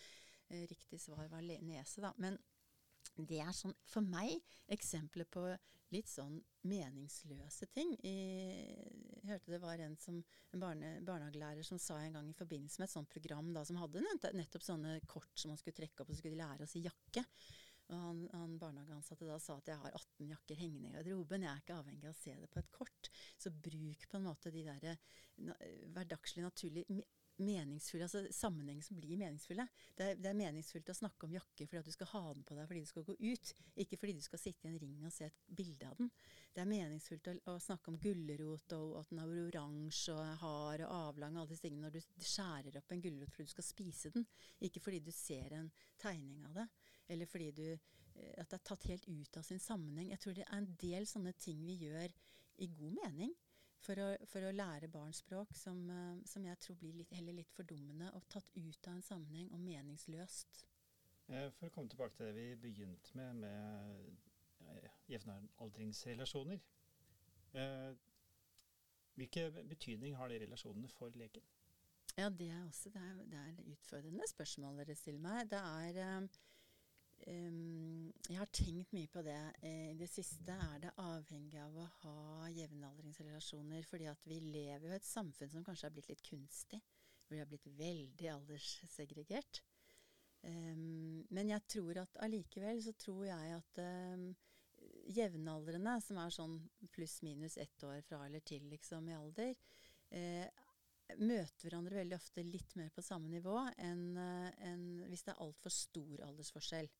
eh, 0.48 0.64
riktig 0.70 1.02
svar 1.02 1.26
var 1.32 1.44
nese, 1.44 2.04
da. 2.04 2.14
Men 2.22 2.38
det 3.28 3.40
er 3.42 3.52
sånn, 3.56 3.74
for 3.88 4.04
meg 4.06 4.38
eksempler 4.72 5.28
på 5.30 5.46
litt 5.94 6.08
sånn 6.10 6.38
meningsløse 6.66 7.68
ting. 7.74 7.92
I, 8.02 8.14
jeg 9.20 9.28
hørte 9.28 9.52
det 9.52 9.60
var 9.62 9.82
en, 9.84 9.96
som, 10.00 10.20
en 10.54 10.62
barne, 10.62 10.94
barnehagelærer 11.06 11.66
som 11.66 11.80
sa 11.82 12.00
en 12.00 12.16
gang 12.18 12.30
i 12.30 12.38
forbindelse 12.38 12.80
med 12.80 12.88
et 12.88 12.94
sånt 12.94 13.12
program 13.12 13.52
da, 13.54 13.64
som 13.68 13.78
hadde 13.82 14.02
nettopp 14.34 14.64
sånne 14.64 14.96
kort 15.10 15.32
som 15.38 15.52
man 15.52 15.60
skulle 15.60 15.76
trekke 15.78 16.02
opp, 16.02 16.10
og 16.10 16.16
så 16.16 16.22
skulle 16.22 16.36
de 16.36 16.42
lære 16.42 16.66
å 16.66 16.70
si 16.70 16.82
jakke. 16.84 17.24
Og 17.92 18.00
han, 18.00 18.20
han 18.32 18.54
barnehageansatte 18.60 19.28
da 19.28 19.36
sa 19.42 19.58
at 19.60 19.68
jeg 19.68 19.80
har 19.82 19.92
18 19.92 20.30
jakker 20.32 20.60
hengende 20.62 20.88
i 20.88 20.94
garderoben, 20.94 21.44
jeg 21.44 21.52
er 21.52 21.64
ikke 21.64 21.76
avhengig 21.76 22.08
av 22.08 22.14
å 22.14 22.22
se 22.22 22.36
det 22.40 22.48
på 22.52 22.62
et 22.62 22.70
kort. 22.72 23.10
Så 23.36 23.52
bruk 23.52 24.06
på 24.08 24.18
en 24.18 24.24
måte 24.24 24.52
de 24.54 24.64
der 24.64 24.96
hverdagslige, 25.92 26.46
naturlige 26.48 27.04
meningsfulle, 27.42 28.06
altså 28.06 28.22
sammenheng 28.34 28.80
som 28.84 28.98
blir 29.00 29.18
meningsfulle. 29.18 29.66
Det 29.96 30.06
er, 30.06 30.18
det 30.20 30.28
er, 30.30 30.36
meningsfullt 30.38 30.90
å 30.92 30.96
snakke 30.96 31.26
om 31.26 31.34
jakker 31.34 31.66
fordi 31.66 31.80
at 31.80 31.88
du 31.88 31.94
skal 31.94 32.10
ha 32.12 32.22
den 32.36 32.44
på 32.46 32.56
deg 32.58 32.68
fordi 32.70 32.82
du 32.84 32.90
skal 32.90 33.06
gå 33.08 33.16
ut, 33.18 33.52
ikke 33.84 33.98
fordi 34.00 34.14
du 34.18 34.22
skal 34.24 34.42
sitte 34.42 34.68
i 34.68 34.70
en 34.70 34.78
ring 34.82 35.00
og 35.02 35.14
se 35.14 35.26
et 35.26 35.40
bilde 35.46 35.88
av 35.88 35.98
den. 35.98 36.10
Det 36.54 36.62
er 36.62 36.70
meningsfullt 36.70 37.30
å, 37.32 37.36
å 37.50 37.56
snakke 37.62 37.90
om 37.90 37.98
gulrot 38.02 38.76
og 38.78 38.98
at 39.00 39.10
den 39.10 39.22
er 39.24 39.34
oransje 39.46 40.14
og 40.14 40.44
hard 40.44 40.84
og 40.86 40.94
avlang 41.00 41.38
og 41.38 41.44
alle 41.44 41.54
disse 41.54 41.66
tingene 41.66 41.88
når 41.88 41.96
du 41.96 42.28
skjærer 42.28 42.78
opp 42.78 42.94
en 42.94 43.02
gulrot 43.04 43.34
fordi 43.34 43.48
du 43.48 43.54
skal 43.56 43.68
spise 43.70 44.12
den, 44.14 44.28
ikke 44.62 44.82
fordi 44.84 45.02
du 45.02 45.10
ser 45.14 45.56
en 45.58 45.72
tegning 46.00 46.44
av 46.46 46.60
det, 46.60 46.68
eller 47.10 47.30
fordi 47.30 47.50
du, 47.56 47.66
eh, 47.74 48.34
at 48.38 48.46
det 48.46 48.60
er 48.60 48.68
tatt 48.70 48.86
helt 48.92 49.08
ut 49.08 49.40
av 49.40 49.46
sin 49.46 49.62
sammenheng. 49.62 50.12
Jeg 50.12 50.22
tror 50.22 50.38
det 50.38 50.46
er 50.46 50.60
en 50.60 50.70
del 50.80 51.08
sånne 51.10 51.34
ting 51.40 51.64
vi 51.66 51.80
gjør 51.88 52.14
i 52.62 52.70
god 52.70 52.94
mening 53.02 53.34
for 53.84 54.00
å, 54.00 54.10
for 54.30 54.46
å 54.48 54.52
lære 54.54 54.90
barn 54.92 55.12
språk 55.16 55.54
som, 55.56 55.80
uh, 55.90 56.20
som, 56.28 56.46
jeg 56.48 56.60
tror 56.64 56.78
blir 56.80 56.96
litt, 57.00 57.12
heller 57.16 57.36
litt 57.36 57.52
fordummende 57.54 58.10
og 58.16 58.24
tatt 58.32 58.48
ut 58.56 58.88
av 58.88 58.96
en 58.96 59.04
sammenheng 59.04 59.50
og 59.52 59.60
meningsløst. 59.64 60.64
Eh, 61.32 61.48
for 61.56 61.68
å 61.68 61.72
komme 61.72 61.88
tilbake 61.88 62.16
til 62.18 62.28
det 62.28 62.34
vi 62.36 62.48
begynte 62.66 63.16
med, 63.16 63.44
med 63.44 64.74
eh, 64.74 64.96
jevnaldringsrelasjoner. 65.08 66.60
Eh, 67.56 67.92
hvilken 69.14 69.68
betydning 69.70 70.16
har 70.18 70.28
de 70.28 70.42
relasjonene 70.42 70.90
for 70.92 71.16
leken? 71.16 71.44
Ja, 72.16 72.28
Det 72.28 72.50
er 72.50 72.66
også 72.66 72.90
det 72.94 73.00
er, 73.02 73.14
det 73.30 73.38
er 73.40 73.72
utfordrende 73.72 74.28
spørsmål 74.28 74.76
dere 74.82 74.94
stiller 74.94 75.22
meg. 75.24 75.48
Det 75.50 75.58
er 75.58 76.02
eh, 76.04 76.28
Um, 77.24 78.12
jeg 78.28 78.36
har 78.36 78.50
tenkt 78.52 78.92
mye 78.92 79.08
på 79.08 79.22
det. 79.24 79.38
I 79.64 79.94
det 79.96 80.08
siste 80.12 80.56
er 80.66 80.80
det 80.82 80.92
avhengig 81.00 81.60
av 81.62 81.76
å 81.80 81.86
ha 82.02 82.48
jevnaldringsrelasjoner, 82.52 83.86
fordi 83.88 84.08
at 84.10 84.26
vi 84.28 84.40
lever 84.44 84.88
jo 84.88 84.92
i 84.92 84.98
et 84.98 85.08
samfunn 85.08 85.52
som 85.52 85.64
kanskje 85.64 85.88
har 85.88 85.94
blitt 85.96 86.10
litt 86.12 86.24
kunstig. 86.26 86.82
Hvor 87.24 87.36
vi 87.36 87.40
har 87.40 87.48
blitt 87.48 87.70
veldig 87.78 88.28
alderssegregert. 88.34 89.62
Um, 90.44 91.24
men 91.32 91.54
jeg 91.54 91.64
tror 91.72 92.02
at 92.02 92.18
allikevel 92.24 92.82
så 92.84 92.92
tror 93.00 93.24
jeg 93.30 93.54
at 93.56 93.80
um, 93.80 94.26
jevnaldrende, 95.16 95.94
som 96.04 96.20
er 96.20 96.34
sånn 96.34 96.58
pluss-minus 96.92 97.56
ett 97.62 97.86
år 97.88 98.02
fra 98.04 98.26
eller 98.26 98.44
til 98.44 98.66
liksom 98.68 99.08
i 99.08 99.16
alder, 99.16 99.54
uh, 100.12 100.44
møter 101.20 101.66
hverandre 101.68 102.00
veldig 102.00 102.16
ofte 102.16 102.44
litt 102.44 102.76
mer 102.80 102.92
på 102.92 103.04
samme 103.04 103.30
nivå 103.32 103.56
enn, 103.84 104.04
uh, 104.16 104.50
enn 104.68 104.84
hvis 105.08 105.24
det 105.24 105.32
er 105.34 105.42
altfor 105.46 105.72
stor 105.72 106.26
aldersforskjell. 106.28 106.92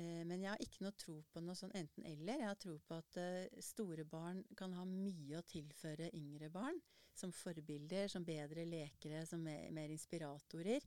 Eh, 0.00 0.24
men 0.24 0.40
jeg 0.40 0.52
har 0.52 0.62
ikke 0.64 0.84
noe 0.84 0.96
tro 0.98 1.18
på 1.32 1.42
noe 1.44 1.58
sånn 1.58 1.74
enten-eller. 1.76 2.40
Jeg 2.40 2.48
har 2.48 2.58
tro 2.60 2.76
på 2.86 2.96
at 2.96 3.20
uh, 3.20 3.60
store 3.64 4.06
barn 4.08 4.42
kan 4.56 4.72
ha 4.78 4.86
mye 4.88 5.40
å 5.40 5.46
tilføre 5.48 6.12
yngre 6.16 6.50
barn. 6.52 6.78
Som 7.20 7.34
forbilder, 7.36 8.06
som 8.08 8.24
bedre 8.24 8.64
lekere, 8.64 9.24
som 9.28 9.42
mer, 9.44 9.90
inspiratorer. 9.92 10.86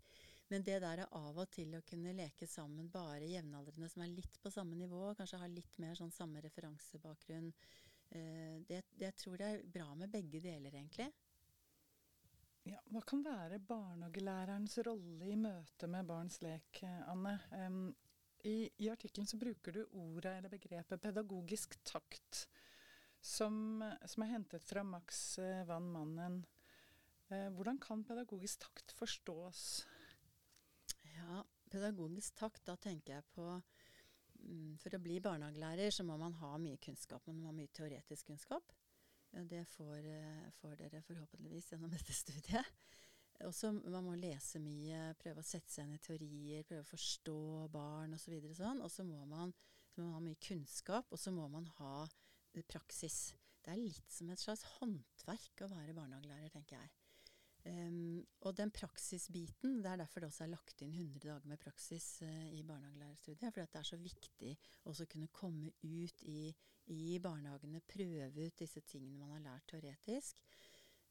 Men 0.49 0.63
det 0.65 0.79
der 0.81 1.03
av 1.05 1.37
og 1.37 1.49
til 1.53 1.75
å 1.77 1.83
kunne 1.85 2.13
leke 2.15 2.47
sammen 2.49 2.89
bare 2.91 3.29
jevnaldrende 3.29 3.89
som 3.91 4.03
er 4.05 4.15
litt 4.15 4.39
på 4.41 4.51
samme 4.53 4.77
nivå, 4.79 5.11
kanskje 5.17 5.41
har 5.43 5.51
litt 5.51 5.77
mer 5.83 5.99
sånn 5.99 6.13
samme 6.13 6.41
referansebakgrunn, 6.45 7.51
uh, 8.15 8.55
det, 8.65 8.81
det, 8.95 9.11
jeg 9.11 9.19
tror 9.19 9.37
det 9.37 9.51
er 9.51 9.67
bra 9.77 9.91
med 9.99 10.13
begge 10.15 10.41
deler, 10.41 10.73
egentlig. 10.73 11.11
Ja, 12.63 12.79
hva 12.95 13.01
kan 13.03 13.19
være 13.25 13.59
barnehagelærerens 13.67 14.77
rolle 14.87 15.27
i 15.27 15.35
møte 15.35 15.89
med 15.91 16.07
barns 16.07 16.39
lek, 16.41 16.79
Anne? 17.11 17.35
I, 18.43 18.69
I 18.77 18.89
artikkelen 18.91 19.27
så 19.27 19.37
bruker 19.39 19.75
du 19.75 19.83
ordet 19.99 20.37
eller 20.37 20.51
begrepet 20.51 21.01
pedagogisk 21.01 21.77
takt, 21.87 22.47
som, 23.23 23.79
som 24.05 24.25
er 24.25 24.33
hentet 24.33 24.65
fra 24.67 24.83
Max 24.83 25.39
eh, 25.39 25.63
Van 25.67 25.85
Mannen. 25.87 26.41
Eh, 27.31 27.47
hvordan 27.55 27.79
kan 27.79 28.03
pedagogisk 28.03 28.65
takt 28.65 28.91
forstås? 28.97 29.85
Ja, 31.13 31.43
pedagogisk 31.71 32.35
takt, 32.35 32.65
da 32.67 32.75
tenker 32.75 33.15
jeg 33.17 33.27
på 33.31 33.47
mm, 33.53 34.75
for 34.83 34.97
å 34.97 35.03
bli 35.03 35.21
barnehagelærer 35.23 35.93
så 35.95 36.03
må 36.03 36.19
man 36.19 36.35
ha 36.41 36.57
mye 36.59 36.81
kunnskap. 36.83 37.23
Man 37.29 37.39
må 37.39 37.51
ha 37.51 37.55
mye 37.55 37.71
teoretisk 37.71 38.27
kunnskap. 38.27 38.75
Det 39.33 39.63
får, 39.65 40.03
uh, 40.05 40.49
får 40.59 40.75
dere 40.77 40.99
forhåpentligvis 41.01 41.71
gjennom 41.71 41.89
dette 41.89 42.13
studiet. 42.13 42.67
Også 43.43 43.71
man 43.75 44.05
må 44.05 44.15
lese 44.15 44.61
mye, 44.61 45.13
prøve 45.19 45.41
å 45.41 45.47
sette 45.47 45.73
seg 45.73 45.87
inn 45.87 45.97
i 45.97 46.01
teorier, 46.03 46.65
prøve 46.67 46.85
å 46.85 46.91
forstå 46.91 47.37
barn 47.73 48.15
osv. 48.15 48.35
Og 48.39 48.51
så 48.53 48.59
sånn. 48.61 48.83
Og 48.85 48.91
så 48.93 49.05
må, 49.07 49.23
man, 49.29 49.53
så 49.91 50.03
man 50.03 50.17
ha 50.17 50.21
mye 50.23 50.41
kunnskap, 50.43 51.09
og 51.11 51.19
så 51.19 51.33
må 51.35 51.47
man 51.51 51.67
ha 51.79 51.95
praksis. 52.69 53.33
Det 53.63 53.73
er 53.73 53.81
litt 53.81 54.11
som 54.11 54.29
et 54.29 54.41
slags 54.41 54.65
håndverk 54.77 55.63
å 55.63 55.71
være 55.71 55.95
barnehagelærer, 55.97 56.51
tenker 56.53 56.77
jeg. 56.77 56.93
Um, 57.63 58.19
og 58.43 58.57
den 58.57 58.73
praksisbiten, 58.75 59.77
det 59.83 59.91
er 59.93 60.01
derfor 60.01 60.19
det 60.19 60.27
også 60.27 60.43
er 60.43 60.51
lagt 60.51 60.81
inn 60.83 60.91
100 60.91 61.21
dager 61.23 61.47
med 61.47 61.61
praksis 61.63 62.17
uh, 62.25 62.47
i 62.51 62.59
barnehagelærerstudiet. 62.67 63.53
For 63.55 63.63
det 63.63 63.79
er 63.79 63.87
så 63.87 63.99
viktig 64.01 64.51
å 64.83 64.95
kunne 65.07 65.31
komme 65.31 65.71
ut 65.79 66.25
i, 66.27 66.51
i, 66.91 67.19
barnehagene, 67.23 67.79
prøve 67.87 68.49
ut 68.49 68.59
disse 68.59 68.83
tingene 68.83 69.21
man 69.21 69.37
har 69.37 69.45
lært 69.45 69.69
teoretisk. 69.71 70.43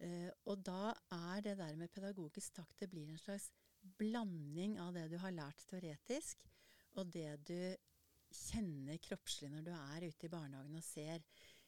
Uh, 0.02 0.30
og 0.50 0.64
da 0.66 0.92
er 1.14 1.44
det 1.46 1.56
der 1.60 1.76
med 1.78 1.92
pedagogisk 1.94 2.56
takt 2.56 2.80
det 2.82 2.90
blir 2.90 3.10
en 3.12 3.20
slags 3.22 3.52
blanding 3.98 4.78
av 4.82 4.92
det 4.96 5.08
du 5.12 5.18
har 5.22 5.34
lært 5.34 5.62
teoretisk, 5.70 6.42
og 6.98 7.10
det 7.14 7.30
du 7.46 7.58
kjenner 8.32 8.98
kroppslig 9.02 9.50
når 9.52 9.66
du 9.66 9.72
er 9.76 10.06
ute 10.08 10.26
i 10.26 10.32
barnehagen 10.32 10.78
og 10.78 10.84
ser 10.86 11.22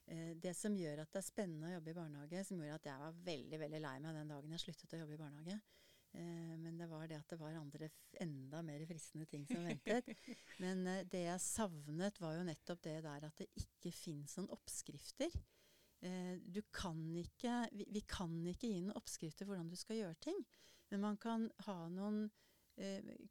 Eh, 0.06 0.34
det 0.36 0.52
som 0.56 0.74
gjør 0.76 1.00
at 1.02 1.14
det 1.14 1.20
er 1.22 1.24
spennende 1.24 1.70
å 1.70 1.76
jobbe 1.78 1.92
i 1.92 1.96
barnehage, 1.96 2.42
som 2.44 2.60
gjorde 2.60 2.76
at 2.76 2.90
jeg 2.90 3.00
var 3.00 3.22
veldig 3.24 3.60
veldig 3.62 3.80
lei 3.86 3.94
meg 4.04 4.18
den 4.18 4.34
dagen 4.34 4.52
jeg 4.52 4.64
sluttet 4.66 4.96
å 4.96 5.00
jobbe 5.00 5.16
i 5.16 5.20
barnehage, 5.22 5.56
eh, 6.20 6.52
men 6.60 6.76
det 6.80 6.88
var 6.90 7.06
det 7.08 7.20
at 7.22 7.32
det 7.32 7.38
var 7.40 7.56
andre 7.56 7.88
enda 8.20 8.60
mer 8.66 8.84
fristende 8.90 9.28
ting 9.30 9.46
som 9.48 9.64
ventet. 9.64 10.10
Men 10.62 10.84
eh, 10.90 11.06
det 11.10 11.24
jeg 11.24 11.44
savnet, 11.46 12.20
var 12.20 12.36
jo 12.36 12.44
nettopp 12.50 12.84
det 12.84 12.98
der 13.06 13.28
at 13.30 13.40
det 13.40 13.48
ikke 13.64 13.94
fins 13.96 14.36
noen 14.38 14.52
oppskrifter. 14.54 15.32
Du 16.04 16.60
kan 16.74 16.98
ikke, 17.16 17.62
vi, 17.72 17.86
vi, 17.88 18.02
kan 18.04 18.32
ikke 18.50 18.68
gi 18.68 18.82
noen 18.82 18.98
oppskrifter 18.98 19.48
hvordan 19.48 19.70
du 19.72 19.76
skal 19.80 20.02
gjøre 20.02 20.18
ting. 20.26 20.42
Men 20.90 21.00
man 21.00 21.16
kan 21.16 21.46
ha 21.64 21.76
noen 21.88 22.26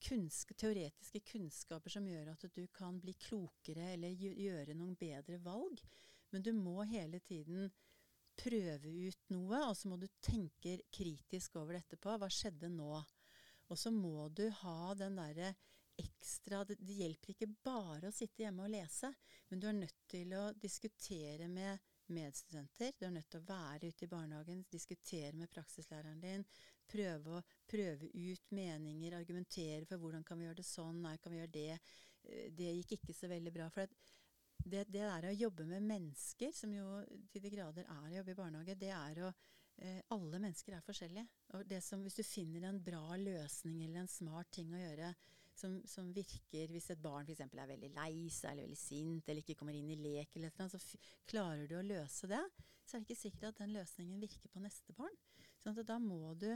kunsk 0.01 0.53
teoretiske 0.56 1.20
kunnskaper 1.27 1.92
som 1.92 2.06
gjør 2.08 2.32
at 2.32 2.46
du 2.56 2.63
kan 2.74 2.96
bli 3.03 3.13
klokere 3.20 3.92
eller 3.94 4.15
gjøre 4.15 4.74
noen 4.80 4.96
bedre 4.98 5.38
valg. 5.44 5.84
Men 6.32 6.42
du 6.42 6.53
må 6.58 6.82
hele 6.89 7.20
tiden 7.22 7.68
prøve 8.39 8.89
ut 8.89 9.30
noe, 9.34 9.60
og 9.68 9.75
så 9.77 9.92
må 9.92 10.00
du 10.01 10.08
tenke 10.24 10.80
kritisk 10.94 11.60
over 11.60 11.75
det 11.75 11.84
etterpå. 11.84 12.15
Hva 12.18 12.30
skjedde 12.32 12.72
nå? 12.74 12.96
Og 13.70 13.80
så 13.80 13.92
må 13.94 14.27
du 14.34 14.48
ha 14.63 14.94
den 14.98 15.20
derre 15.20 15.53
ekstra 16.00 16.63
det, 16.65 16.80
det, 16.82 16.96
hjelper 16.98 17.34
ikke 17.34 17.51
bare 17.65 18.10
å 18.10 18.15
sitte 18.15 18.42
hjemme 18.44 18.65
og 18.65 18.74
lese, 18.74 19.12
men 19.50 19.62
du 19.62 19.68
er 19.70 19.77
nødt 19.77 20.00
til 20.10 20.34
å 20.34 20.48
diskutere 20.58 21.46
med 21.51 21.93
medstudenter. 22.12 22.94
Du 22.98 23.06
er 23.06 23.14
nødt 23.14 23.30
til 23.32 23.42
å 23.42 23.48
være 23.48 23.90
ute 23.92 24.06
i 24.06 24.12
barnehagen, 24.12 24.66
diskutere 24.72 25.34
med 25.38 25.52
praksislæreren 25.54 26.22
din. 26.24 26.46
Prøve 26.90 27.38
å 27.38 27.44
prøve 27.70 28.10
ut 28.12 28.52
meninger, 28.56 29.16
argumentere 29.18 29.88
for 29.90 30.02
hvordan 30.02 30.26
kan 30.28 30.40
vi 30.40 30.48
gjøre 30.48 30.60
det 30.60 30.68
sånn, 30.68 31.02
nei, 31.06 31.16
kan 31.22 31.34
vi 31.34 31.40
gjøre 31.40 31.56
det. 31.56 31.80
Eh, 32.24 32.50
det 32.52 32.74
gikk 32.80 32.98
ikke 32.98 33.16
så 33.18 33.30
veldig 33.32 33.54
bra. 33.56 33.70
For 33.74 33.88
det, 34.64 34.86
det 34.88 35.04
der 35.04 35.30
å 35.30 35.36
jobbe 35.36 35.68
med 35.68 35.88
mennesker, 35.88 36.52
som 36.56 36.74
jo 36.76 37.02
til 37.32 37.44
de 37.44 37.52
grader 37.54 37.88
er 37.88 38.08
å 38.08 38.16
jobbe 38.18 38.36
i 38.36 38.40
barnehage, 38.40 38.80
det 38.80 38.92
er 38.96 39.24
å 39.28 39.32
eh, 39.32 40.02
Alle 40.14 40.40
mennesker 40.40 40.78
er 40.78 40.86
forskjellige. 40.86 41.28
Og 41.58 41.68
det 41.68 41.82
som, 41.84 42.04
hvis 42.04 42.20
du 42.20 42.24
finner 42.28 42.68
en 42.70 42.84
bra 42.84 43.18
løsning 43.20 43.84
eller 43.86 44.04
en 44.04 44.12
smart 44.12 44.52
ting 44.54 44.74
å 44.74 44.82
gjøre 44.82 45.14
som, 45.58 45.80
som 45.86 46.10
virker 46.16 46.72
Hvis 46.74 46.90
et 46.94 47.02
barn 47.02 47.28
f.eks. 47.28 47.44
er 47.46 47.72
veldig 47.74 47.92
lei 47.96 48.28
seg 48.34 48.52
eller 48.52 48.68
veldig 48.68 48.80
sint 48.80 49.28
eller 49.28 49.44
ikke 49.44 49.58
kommer 49.60 49.78
inn 49.78 49.92
i 49.94 50.00
lek, 50.00 50.36
eller 50.36 50.54
noe, 50.60 50.70
så 50.70 51.02
klarer 51.30 51.68
du 51.70 51.78
å 51.78 51.86
løse 51.86 52.30
det, 52.32 52.42
så 52.84 52.96
er 52.96 53.04
det 53.04 53.10
ikke 53.10 53.22
sikkert 53.22 53.50
at 53.52 53.64
den 53.64 53.76
løsningen 53.78 54.22
virker 54.22 54.52
på 54.54 54.64
neste 54.64 54.96
barn. 54.98 55.14
Sånn 55.62 55.78
at 55.78 55.88
da 55.88 56.00
må 56.02 56.34
du 56.40 56.52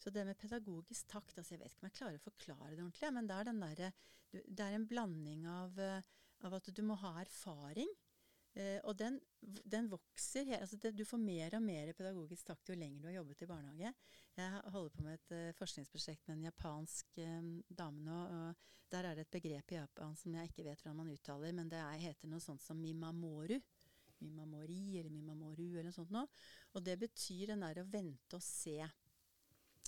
så 0.00 0.08
det 0.12 0.24
med 0.24 0.38
pedagogisk 0.40 1.10
takt 1.12 1.36
altså 1.36 1.52
Jeg 1.52 1.60
vet 1.60 1.74
ikke 1.74 1.82
om 1.82 1.88
jeg 1.90 1.96
klarer 1.98 2.16
å 2.16 2.24
forklare 2.24 2.72
det 2.72 2.84
ordentlig, 2.86 3.10
men 3.12 3.26
det 3.28 3.36
er, 3.36 3.50
der, 3.84 3.98
det 4.32 4.64
er 4.64 4.76
en 4.76 4.86
blanding 4.88 5.44
av 5.50 5.76
uh, 5.76 6.10
av 6.46 6.56
at 6.56 6.70
du 6.74 6.82
må 6.86 6.96
ha 7.00 7.14
erfaring. 7.22 7.90
Eh, 8.58 8.80
og 8.82 8.96
den, 8.98 9.18
den 9.40 9.88
vokser. 9.90 10.48
Altså 10.58 10.78
det, 10.80 10.92
du 10.98 11.04
får 11.06 11.20
mer 11.22 11.54
og 11.58 11.62
mer 11.62 11.92
pedagogisk 11.96 12.48
takt 12.48 12.72
jo 12.72 12.78
lenger 12.78 13.02
du 13.02 13.08
har 13.10 13.20
jobbet 13.20 13.44
i 13.44 13.50
barnehage. 13.50 13.92
Jeg 14.38 14.62
holder 14.74 14.94
på 14.94 15.04
med 15.04 15.18
et 15.18 15.34
uh, 15.36 15.58
forskningsprosjekt 15.58 16.26
med 16.28 16.38
en 16.38 16.48
japansk 16.48 17.20
um, 17.26 17.52
dame 17.68 18.02
nå. 18.06 18.18
og 18.18 18.90
Der 18.90 19.06
er 19.06 19.18
det 19.18 19.26
et 19.26 19.36
begrep 19.36 19.74
i 19.74 19.78
Japan 19.78 20.16
som 20.18 20.34
jeg 20.34 20.50
ikke 20.50 20.66
vet 20.66 20.82
hvordan 20.82 20.98
man 21.02 21.12
uttaler, 21.14 21.54
men 21.54 21.70
det 21.70 21.78
er, 21.78 22.02
heter 22.08 22.30
noe 22.30 22.42
sånt 22.42 22.64
som 22.64 22.80
mimamoru. 22.80 23.58
Mimamori 24.20 24.98
eller 25.00 25.12
mimamoru 25.14 25.64
eller 25.70 25.88
noe 25.88 25.96
sånt 25.96 26.12
noe. 26.12 26.26
Og 26.74 26.84
det 26.84 26.98
betyr 27.00 27.54
den 27.54 27.62
der 27.64 27.82
å 27.82 27.88
vente 27.88 28.36
og 28.36 28.44
se. 28.44 28.80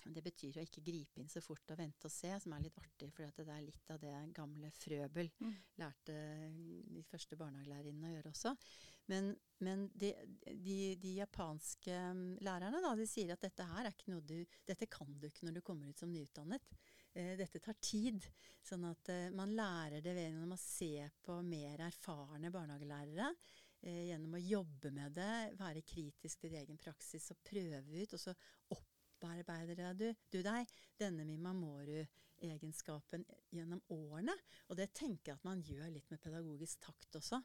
Det 0.02 0.22
betyr 0.25 0.56
å 0.58 0.64
ikke 0.64 0.82
gripe 0.82 1.20
inn 1.22 1.30
så 1.30 1.40
fort 1.44 1.70
og 1.70 1.78
vente 1.78 2.08
og 2.08 2.12
se, 2.12 2.32
som 2.42 2.54
er 2.56 2.64
litt 2.64 2.78
artig, 2.80 3.11
for 3.14 3.44
det 3.46 3.54
er 3.54 3.62
litt 3.62 3.92
av 3.94 4.00
det 4.02 4.14
gamle 4.34 4.70
Frøbel 4.75 5.30
mm. 5.38 5.52
lærte 5.78 6.16
de 6.96 7.04
første 7.06 7.38
barnehagelærerinnene 7.38 8.11
å 8.11 8.14
gjøre 8.16 8.32
også. 8.32 8.54
Men, 9.12 9.30
men 9.62 9.87
de, 9.99 10.11
de, 10.46 10.76
de, 11.02 11.14
japanske 11.20 11.94
mm, 12.16 12.25
lærerne 12.46 12.82
da, 12.82 12.94
de 12.99 13.06
sier 13.11 13.34
at 13.34 13.42
dette 13.46 13.66
her 13.66 13.87
er 13.87 13.94
ikke 13.94 14.12
noe 14.14 14.26
du 14.26 14.37
Dette 14.66 14.87
kan 14.90 15.11
du 15.18 15.26
ikke 15.28 15.46
når 15.46 15.58
du 15.58 15.64
kommer 15.66 15.90
ut 15.90 16.02
som 16.02 16.11
nyutdannet. 16.11 16.76
Eh, 17.14 17.34
dette 17.38 17.61
tar 17.62 17.76
tid. 17.82 18.25
Sånn 18.64 18.87
at 18.88 19.11
eh, 19.12 19.28
man 19.34 19.54
lærer 19.56 20.00
det 20.04 20.14
ved 20.16 20.30
gjennom 20.30 20.54
å 20.54 20.61
se 20.61 21.08
på 21.22 21.38
mer 21.46 21.84
erfarne 21.88 22.52
barnehagelærere. 22.54 23.28
Eh, 23.82 24.08
gjennom 24.12 24.38
å 24.38 24.40
jobbe 24.40 24.92
med 24.94 25.16
det, 25.18 25.34
være 25.58 25.82
kritisk 25.82 26.44
til 26.44 26.56
egen 26.61 26.78
praksis 26.80 27.30
og 27.34 27.42
prøve 27.44 28.02
ut. 28.02 28.14
Og 28.14 28.20
så 28.22 28.34
opp 28.76 28.91
opparbeider 29.22 29.94
du, 29.94 30.08
du 30.32 30.40
deg 30.42 30.70
denne 30.98 31.24
Mimamoru-egenskapen 31.26 33.24
gjennom 33.54 33.82
årene. 33.94 34.34
Og 34.68 34.78
det 34.78 34.92
tenker 34.96 35.32
jeg 35.32 35.38
at 35.38 35.46
man 35.46 35.62
gjør 35.62 35.90
litt 35.94 36.10
med 36.10 36.22
pedagogisk 36.22 36.82
takt 36.82 37.20
også. 37.20 37.38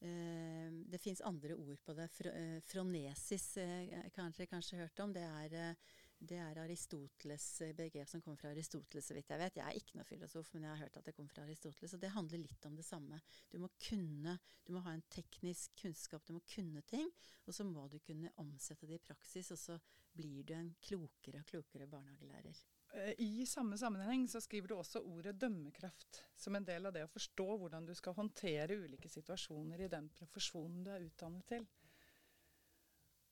Eh, 0.00 0.68
det 0.88 1.00
fins 1.02 1.20
andre 1.26 1.56
ord 1.58 1.80
på 1.84 1.96
det. 1.98 2.08
Eh, 2.30 2.58
fronesis 2.68 3.56
eh, 3.60 4.08
kanskje 4.14 4.48
kanskje 4.48 4.80
hørt 4.80 5.00
om. 5.04 5.12
Det 5.12 5.26
er, 5.26 5.74
det 6.18 6.38
er 6.42 6.58
Aristoteles 6.58 7.44
eh, 7.62 7.74
begrep 7.76 8.08
som 8.10 8.22
kommer 8.22 8.40
fra 8.40 8.50
Aristoteles, 8.50 9.06
så 9.06 9.14
vidt 9.14 9.30
jeg 9.30 9.40
vet. 9.40 9.58
Jeg 9.60 9.66
er 9.66 9.78
ikke 9.78 9.98
noe 9.98 10.08
filosof, 10.08 10.50
men 10.54 10.66
jeg 10.66 10.72
har 10.72 10.80
hørt 10.82 10.98
at 10.98 11.06
det 11.06 11.14
kommer 11.16 11.34
fra 11.34 11.44
Aristoteles. 11.46 11.94
Og 11.94 12.02
det 12.02 12.10
handler 12.14 12.42
litt 12.42 12.66
om 12.66 12.78
det 12.78 12.86
samme. 12.86 13.20
Du 13.52 13.58
må 13.62 13.70
kunne, 13.88 14.38
du 14.66 14.72
må 14.74 14.82
ha 14.86 14.96
en 14.96 15.04
teknisk 15.14 15.76
kunnskap, 15.78 16.26
du 16.26 16.34
må 16.34 16.42
kunne 16.54 16.82
ting. 16.90 17.12
Og 17.46 17.54
så 17.54 17.66
må 17.66 17.86
du 17.92 18.00
kunne 18.02 18.32
omsette 18.42 18.90
det 18.90 18.98
i 18.98 19.06
praksis, 19.10 19.52
og 19.54 19.62
så 19.62 19.78
blir 20.18 20.42
du 20.42 20.56
en 20.56 20.74
klokere 20.82 21.44
og 21.44 21.52
klokere 21.52 21.86
barnehagelærer. 21.90 22.64
Eh, 22.98 23.14
I 23.22 23.46
samme 23.46 23.78
sammenheng 23.78 24.26
så 24.28 24.40
skriver 24.42 24.72
du 24.72 24.78
også 24.78 25.04
ordet 25.06 25.38
dømmekraft 25.38 26.22
som 26.34 26.56
en 26.56 26.66
del 26.66 26.88
av 26.88 26.96
det 26.96 27.04
å 27.06 27.12
forstå 27.12 27.46
hvordan 27.62 27.86
du 27.86 27.94
skal 27.94 28.16
håndtere 28.18 28.80
ulike 28.80 29.10
situasjoner 29.12 29.84
i 29.84 29.92
den 29.92 30.10
profesjonen 30.18 30.82
du 30.82 30.90
er 30.94 31.06
utdannet 31.06 31.46
til. 31.46 31.68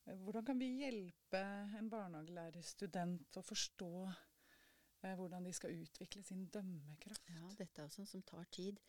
Eh, 0.07 0.17
hvordan 0.23 0.45
kan 0.45 0.59
vi 0.59 0.69
hjelpe 0.81 1.43
en 1.79 1.91
barnehagelærerstudent 1.91 3.39
å 3.39 3.43
forstå 3.43 3.91
eh, 4.07 5.15
hvordan 5.19 5.47
de 5.47 5.55
skal 5.57 5.75
utvikle 5.83 6.23
sin 6.27 6.47
dømmekraft? 6.55 7.31
Ja, 7.35 7.51
dette 7.59 7.83
er 7.83 7.89
jo 7.89 7.97
sånn 7.99 8.11
som 8.11 8.23
tar 8.27 8.47
tid. 8.55 8.81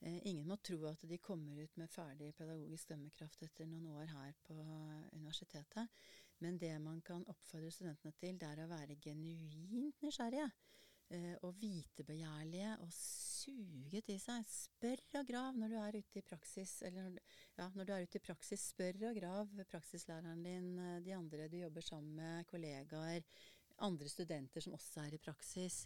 Eh, 0.00 0.20
ingen 0.28 0.48
må 0.48 0.58
tro 0.64 0.82
at 0.90 1.04
de 1.08 1.20
kommer 1.20 1.60
ut 1.60 1.76
med 1.80 1.92
ferdig 1.92 2.32
pedagogisk 2.36 2.92
dømmekraft 2.92 3.44
etter 3.46 3.68
noen 3.68 3.88
år 3.94 4.12
her 4.12 4.36
på 4.44 4.56
universitetet. 5.16 5.88
Men 6.40 6.58
det 6.60 6.76
man 6.80 7.00
kan 7.04 7.24
oppfordre 7.28 7.72
studentene 7.72 8.16
til, 8.20 8.38
det 8.40 8.48
er 8.48 8.64
å 8.64 8.70
være 8.70 8.96
genuint 9.00 10.00
nysgjerrige. 10.04 10.48
Eh, 11.10 11.34
og 11.42 11.56
vitebegjærlige 11.58 12.76
og 12.84 12.90
suget 12.94 14.12
i 14.14 14.18
seg. 14.22 14.44
Spør 14.46 15.00
og 15.18 15.26
grav 15.26 15.56
når 15.58 15.72
du 15.72 15.78
er 15.80 15.96
ute 15.98 16.20
i 16.20 16.22
praksis. 16.22 16.76
Eller 16.86 17.16
ja, 17.58 17.66
når 17.74 17.88
du 17.88 17.92
er 17.94 18.04
ute 18.06 18.20
i 18.20 18.22
praksis, 18.22 18.68
spør 18.70 19.00
og 19.08 19.18
grav 19.18 19.56
praksislæreren 19.72 20.44
din, 20.46 20.68
eh, 20.78 21.00
de 21.02 21.16
andre 21.16 21.48
du 21.50 21.56
jobber 21.58 21.82
sammen 21.82 22.14
med, 22.14 22.46
kollegaer, 22.46 23.26
andre 23.82 24.08
studenter 24.08 24.62
som 24.62 24.78
også 24.78 25.02
er 25.08 25.16
i 25.16 25.22
praksis. 25.24 25.80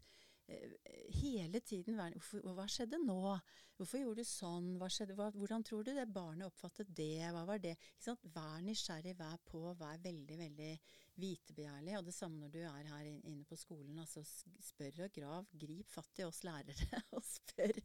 Eh, 0.45 0.77
hele 1.23 1.61
tiden 1.61 1.97
være 1.97 2.21
Hva 2.45 2.69
skjedde 2.69 3.01
nå? 3.01 3.39
Hvorfor 3.79 4.03
gjorde 4.03 4.21
du 4.21 4.29
sånn? 4.29 4.75
Skjedde, 4.93 5.17
hva, 5.17 5.31
hvordan 5.33 5.65
tror 5.65 5.87
du 5.87 5.95
det 5.95 6.05
barnet 6.13 6.51
oppfattet 6.51 6.93
det? 6.93 7.25
Hva 7.33 7.47
var 7.49 7.65
det? 7.65 7.79
Vær 8.05 8.61
nysgjerrig, 8.61 9.17
vær 9.17 9.41
på, 9.49 9.73
vær 9.73 10.05
veldig, 10.05 10.39
veldig 10.45 10.73
vitebegjærlig. 11.21 11.97
Og 11.99 12.07
det 12.07 12.15
samme 12.15 12.41
når 12.41 12.53
du 12.55 12.61
er 12.65 12.89
her 12.91 13.05
inne 13.11 13.45
på 13.49 13.57
skolen. 13.59 13.99
altså 13.99 14.23
Spør 14.25 15.05
og 15.07 15.13
grav. 15.15 15.47
Grip 15.61 15.91
fatt 15.91 16.21
i 16.21 16.27
oss 16.27 16.43
lærere 16.47 17.03
og 17.17 17.23
spør 17.27 17.81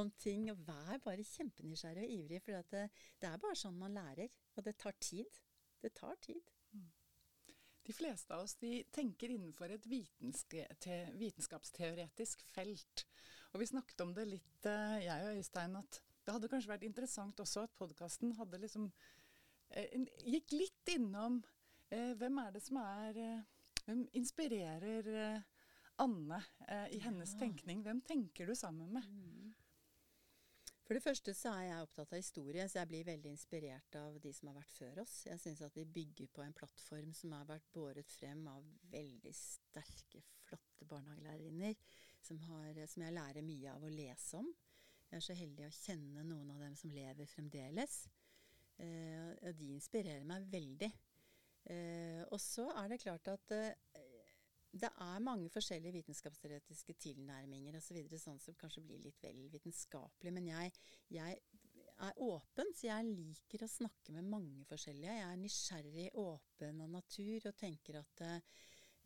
om 0.00 0.10
ting. 0.18 0.50
Og 0.52 0.58
vær 0.68 0.98
bare 1.04 1.26
kjempenysgjerrig 1.26 2.06
og 2.06 2.14
ivrig, 2.18 2.40
for 2.44 2.52
det, 2.72 2.84
det 3.20 3.28
er 3.30 3.42
bare 3.42 3.58
sånn 3.58 3.80
man 3.80 3.98
lærer. 3.98 4.28
Og 4.56 4.60
det 4.66 4.74
tar 4.80 4.96
tid. 5.00 5.32
Det 5.82 5.92
tar 5.94 6.16
tid. 6.24 6.44
Mm. 6.74 6.88
De 7.88 7.94
fleste 7.96 8.34
av 8.34 8.40
oss 8.44 8.54
de 8.60 8.84
tenker 8.92 9.30
innenfor 9.32 9.70
et 9.72 9.86
vitenskapsteoretisk 9.88 12.42
felt. 12.52 13.06
Og 13.54 13.60
vi 13.62 13.66
snakket 13.70 14.00
om 14.04 14.12
det 14.14 14.26
litt, 14.28 14.66
eh, 14.68 15.04
jeg 15.06 15.18
og 15.24 15.36
Øystein, 15.38 15.72
at 15.78 15.92
det 16.26 16.34
hadde 16.34 16.50
kanskje 16.52 16.72
vært 16.74 16.84
interessant 16.84 17.40
også 17.40 17.58
at 17.64 17.78
podkasten 17.80 18.36
hadde 18.36 18.60
liksom 18.60 18.84
eh, 19.70 19.88
Gikk 20.28 20.52
litt 20.52 20.86
innom 20.92 21.40
eh, 21.40 21.57
hvem 21.90 22.38
er 22.38 22.50
det 22.52 22.62
som 22.62 22.76
er 22.82 23.16
eh, 23.22 23.46
Hvem 23.84 24.02
inspirerer 24.20 25.06
eh, 25.08 25.46
Anne 26.04 26.42
eh, 26.68 26.90
i 26.92 26.98
hennes 27.00 27.32
Ja. 27.34 27.38
tenkning? 27.40 27.82
Hvem 27.82 28.02
tenker 28.04 28.46
du 28.46 28.54
sammen 28.54 28.92
med? 28.92 29.02
Mm. 29.08 29.54
For 30.84 30.94
det 30.94 31.02
første 31.02 31.34
så 31.36 31.50
er 31.52 31.62
jeg 31.66 31.84
opptatt 31.84 32.12
av 32.12 32.20
historie, 32.20 32.68
så 32.68 32.78
jeg 32.78 32.88
blir 32.88 33.04
veldig 33.04 33.30
inspirert 33.30 33.96
av 34.00 34.14
de 34.20 34.32
som 34.32 34.48
har 34.48 34.54
vært 34.56 34.72
før 34.72 35.00
oss. 35.02 35.26
Jeg 35.26 35.40
syns 35.40 35.60
at 35.66 35.74
vi 35.76 35.84
bygger 35.84 36.30
på 36.32 36.44
en 36.44 36.54
plattform 36.56 37.10
som 37.16 37.34
har 37.36 37.44
vært 37.48 37.66
båret 37.72 38.08
frem 38.12 38.46
av 38.48 38.64
veldig 38.92 39.34
sterke, 39.36 40.22
flotte 40.48 40.88
barnehagelærerinner, 40.88 41.74
som, 42.24 42.40
har, 42.48 42.80
som 42.88 43.04
jeg 43.04 43.16
lærer 43.18 43.44
mye 43.44 43.74
av 43.74 43.84
å 43.84 43.92
lese 43.92 44.40
om. 44.40 44.48
Jeg 45.10 45.16
er 45.20 45.26
så 45.26 45.36
heldig 45.36 45.66
å 45.66 45.76
kjenne 45.76 46.24
noen 46.24 46.54
av 46.56 46.64
dem 46.64 46.76
som 46.76 46.92
lever 46.92 47.28
fremdeles. 47.28 47.98
Eh, 48.78 49.30
og 49.44 49.60
de 49.60 49.72
inspirerer 49.74 50.24
meg 50.28 50.48
veldig. 50.52 50.92
Eh, 51.68 52.24
og 52.32 52.40
så 52.40 52.68
er 52.80 52.88
det 52.92 53.02
klart 53.02 53.28
at 53.28 53.52
eh, 53.56 53.72
det 54.78 54.88
er 54.88 55.24
mange 55.24 55.50
forskjellige 55.52 55.98
vitenskapsteoretiske 55.98 56.94
tilnærminger 57.00 57.78
og 57.78 57.84
så 57.84 58.20
sånn 58.20 58.40
som 58.40 58.56
kanskje 58.56 58.84
blir 58.84 59.00
litt 59.04 59.20
vel 59.24 59.48
vitenskapelig. 59.52 60.32
Men 60.32 60.48
jeg, 60.50 60.72
jeg 61.12 61.38
er 61.98 62.20
åpen, 62.24 62.72
så 62.76 62.90
jeg 62.90 63.08
liker 63.10 63.64
å 63.64 63.70
snakke 63.70 64.14
med 64.14 64.28
mange 64.30 64.64
forskjellige. 64.68 65.16
Jeg 65.18 65.28
er 65.28 65.40
nysgjerrig, 65.42 66.08
åpen 66.20 66.82
av 66.84 66.92
natur 66.92 67.48
og 67.50 67.58
tenker 67.58 68.00
at 68.02 68.24
eh, 68.28 68.58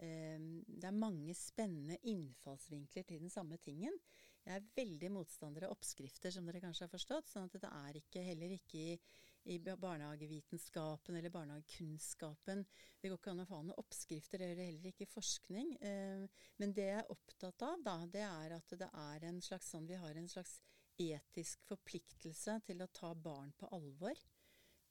det 0.03 0.89
er 0.89 0.99
mange 0.99 1.35
spennende 1.39 1.99
innfallsvinkler 2.11 3.07
til 3.07 3.23
den 3.23 3.33
samme 3.33 3.59
tingen. 3.63 3.95
Jeg 4.43 4.59
er 4.59 4.71
veldig 4.75 5.13
motstander 5.15 5.69
av 5.69 5.77
oppskrifter, 5.77 6.33
som 6.35 6.47
dere 6.49 6.63
kanskje 6.65 6.89
har 6.89 6.91
forstått. 6.91 7.31
sånn 7.31 7.47
at 7.47 7.61
det 7.63 7.71
er 7.71 7.99
ikke, 8.01 8.25
heller 8.27 8.57
ikke 8.57 8.81
i, 8.83 8.97
i 9.45 9.59
barnehagevitenskapen 9.59 11.17
eller 11.17 11.31
barnehagekunnskapen. 11.31 12.65
Det 13.01 13.11
går 13.11 13.19
ikke 13.19 13.33
an 13.33 13.43
å 13.43 13.49
få 13.49 13.63
noen 13.63 13.81
oppskrifter, 13.83 14.39
det 14.39 14.51
gjør 14.51 14.61
det 14.61 14.67
heller 14.69 14.93
ikke 14.93 15.07
i 15.07 15.13
forskning. 15.13 15.73
Eh, 15.83 16.45
men 16.63 16.75
det 16.77 16.87
jeg 16.89 17.01
er 17.01 17.11
opptatt 17.15 17.65
av, 17.67 17.83
da, 17.83 17.97
det 18.07 18.23
er 18.27 18.55
at 18.59 18.77
det 18.79 18.91
er 18.91 19.27
en 19.29 19.41
slags 19.43 19.73
sånn 19.73 19.89
Vi 19.89 19.99
har 19.99 20.19
en 20.19 20.31
slags 20.31 20.61
etisk 21.01 21.65
forpliktelse 21.67 22.61
til 22.69 22.85
å 22.85 22.93
ta 22.95 23.15
barn 23.15 23.51
på 23.59 23.71
alvor. 23.75 24.23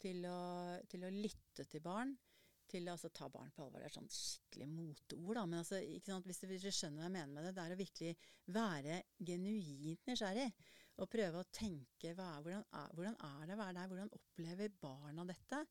Til 0.02 0.26
å, 0.26 0.42
til 0.90 1.06
å 1.06 1.14
lytte 1.14 1.68
til 1.70 1.84
barn. 1.86 2.16
Til 2.72 2.88
å 2.88 2.96
altså, 2.96 3.12
ta 3.14 3.30
barn 3.32 3.52
på 3.56 3.64
alvor. 3.64 3.80
Det 3.80 3.92
er 3.92 3.98
sånn 4.00 4.12
skikkelig 4.12 4.68
moteord, 4.72 5.36
da. 5.38 5.46
Men 5.46 5.62
altså, 5.62 5.80
ikke 5.80 6.12
sant? 6.12 6.28
Hvis 6.28 6.44
dere 6.44 6.76
skjønner 6.76 7.04
hva 7.04 7.08
jeg 7.08 7.16
mener 7.18 7.34
med 7.36 7.48
det, 7.48 7.56
det 7.56 7.66
er 7.66 7.76
å 7.76 7.82
virkelig 7.86 8.14
være 8.58 9.02
genuint 9.32 10.10
nysgjerrig. 10.10 10.50
Og 11.02 11.10
prøve 11.10 11.42
å 11.42 11.50
tenke 11.50 12.12
er, 12.12 12.42
hvordan, 12.46 12.64
er, 12.78 12.94
hvordan 12.94 13.16
er 13.26 13.48
det 13.50 13.56
å 13.56 13.62
være 13.62 13.76
der? 13.80 13.90
Hvordan 13.90 14.14
opplever 14.18 14.74
barna 14.84 15.26
dette? 15.26 15.64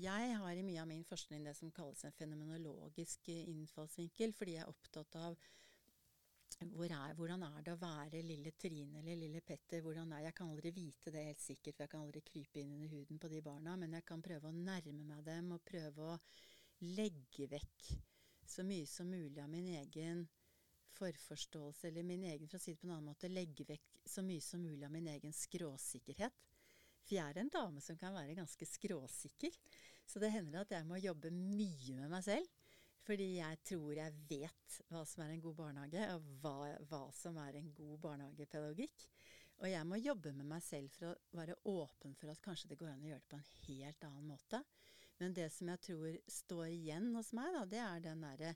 Jeg 0.00 0.34
har 0.40 0.56
i 0.56 0.64
mye 0.64 0.80
av 0.80 0.88
min 0.88 1.04
forskning 1.04 1.44
det 1.44 1.52
som 1.58 1.72
kalles 1.74 2.04
en 2.06 2.14
fenomenologisk 2.16 3.28
innfallsvinkel, 3.34 4.32
fordi 4.36 4.56
jeg 4.56 4.64
er 4.64 4.72
opptatt 4.72 5.18
av 5.20 5.36
hvor 6.58 6.90
er, 6.90 7.12
hvordan 7.14 7.44
er 7.46 7.62
det 7.62 7.74
å 7.76 7.78
være 7.78 8.22
lille 8.26 8.50
Trine 8.58 8.98
eller 9.02 9.18
lille 9.20 9.42
Petter? 9.46 9.84
Er, 9.84 10.14
jeg 10.24 10.34
kan 10.34 10.48
aldri 10.50 10.72
vite 10.74 11.12
det 11.14 11.26
helt 11.28 11.42
sikkert, 11.42 11.76
for 11.76 11.84
jeg 11.84 11.92
kan 11.92 12.06
aldri 12.06 12.22
krype 12.26 12.62
inn 12.62 12.72
under 12.74 12.90
huden 12.96 13.20
på 13.20 13.30
de 13.30 13.42
barna. 13.44 13.76
Men 13.78 13.94
jeg 13.98 14.06
kan 14.08 14.24
prøve 14.24 14.50
å 14.50 14.56
nærme 14.56 15.04
meg 15.06 15.22
dem 15.28 15.52
og 15.54 15.62
prøve 15.68 16.08
å 16.14 16.16
legge 16.96 17.46
vekk 17.52 17.92
så 18.48 18.64
mye 18.66 18.88
som 18.88 19.10
mulig 19.12 19.38
av 19.42 19.50
min 19.52 19.68
egen 19.76 20.24
forforståelse, 20.98 21.88
eller 21.88 22.06
min 22.06 22.26
egen, 22.28 22.48
for 22.50 22.58
å 22.58 22.62
si 22.62 22.74
det 22.74 22.82
på 22.82 22.88
en 22.88 22.96
annen 22.98 23.10
måte, 23.12 23.30
legge 23.32 23.66
vekk 23.68 24.02
så 24.08 24.24
mye 24.26 24.44
som 24.44 24.62
mulig 24.62 24.84
av 24.86 24.92
min 24.94 25.08
egen 25.14 25.34
skråsikkerhet. 25.34 26.44
For 27.08 27.16
jeg 27.16 27.24
er 27.24 27.40
en 27.40 27.52
dame 27.52 27.80
som 27.80 27.96
kan 27.96 28.16
være 28.16 28.36
ganske 28.36 28.66
skråsikker. 28.68 29.54
Så 30.08 30.20
det 30.20 30.32
hender 30.32 30.62
at 30.62 30.72
jeg 30.72 30.86
må 30.88 31.00
jobbe 31.00 31.32
mye 31.32 31.96
med 32.02 32.12
meg 32.12 32.24
selv. 32.26 32.54
Fordi 33.08 33.28
jeg 33.38 33.60
tror 33.64 33.92
jeg 33.96 34.16
vet 34.28 34.78
hva 34.92 35.00
som 35.08 35.22
er 35.24 35.32
en 35.32 35.42
god 35.44 35.56
barnehage, 35.56 36.08
og 36.12 36.26
hva, 36.42 36.56
hva 36.90 37.02
som 37.16 37.38
er 37.40 37.56
en 37.56 37.70
god 37.76 37.96
barnehagepedagogikk. 38.04 39.06
Og 39.58 39.70
jeg 39.70 39.86
må 39.88 39.98
jobbe 39.98 40.34
med 40.36 40.46
meg 40.50 40.62
selv 40.62 40.92
for 40.94 41.08
å 41.08 41.38
være 41.38 41.56
åpen 41.72 42.12
for 42.18 42.30
at 42.30 42.42
kanskje 42.44 42.68
det 42.70 42.78
går 42.78 42.92
an 42.92 43.06
å 43.06 43.08
gjøre 43.08 43.24
det 43.24 43.30
på 43.32 43.38
en 43.38 43.48
helt 43.64 44.04
annen 44.10 44.28
måte. 44.28 44.60
Men 45.18 45.34
det 45.34 45.48
som 45.50 45.70
jeg 45.72 45.82
tror 45.82 46.18
står 46.30 46.66
igjen 46.68 47.08
hos 47.16 47.32
meg, 47.34 47.48
da, 47.56 47.64
det 47.66 47.80
er 47.82 48.04
den 48.04 48.22
derre 48.22 48.52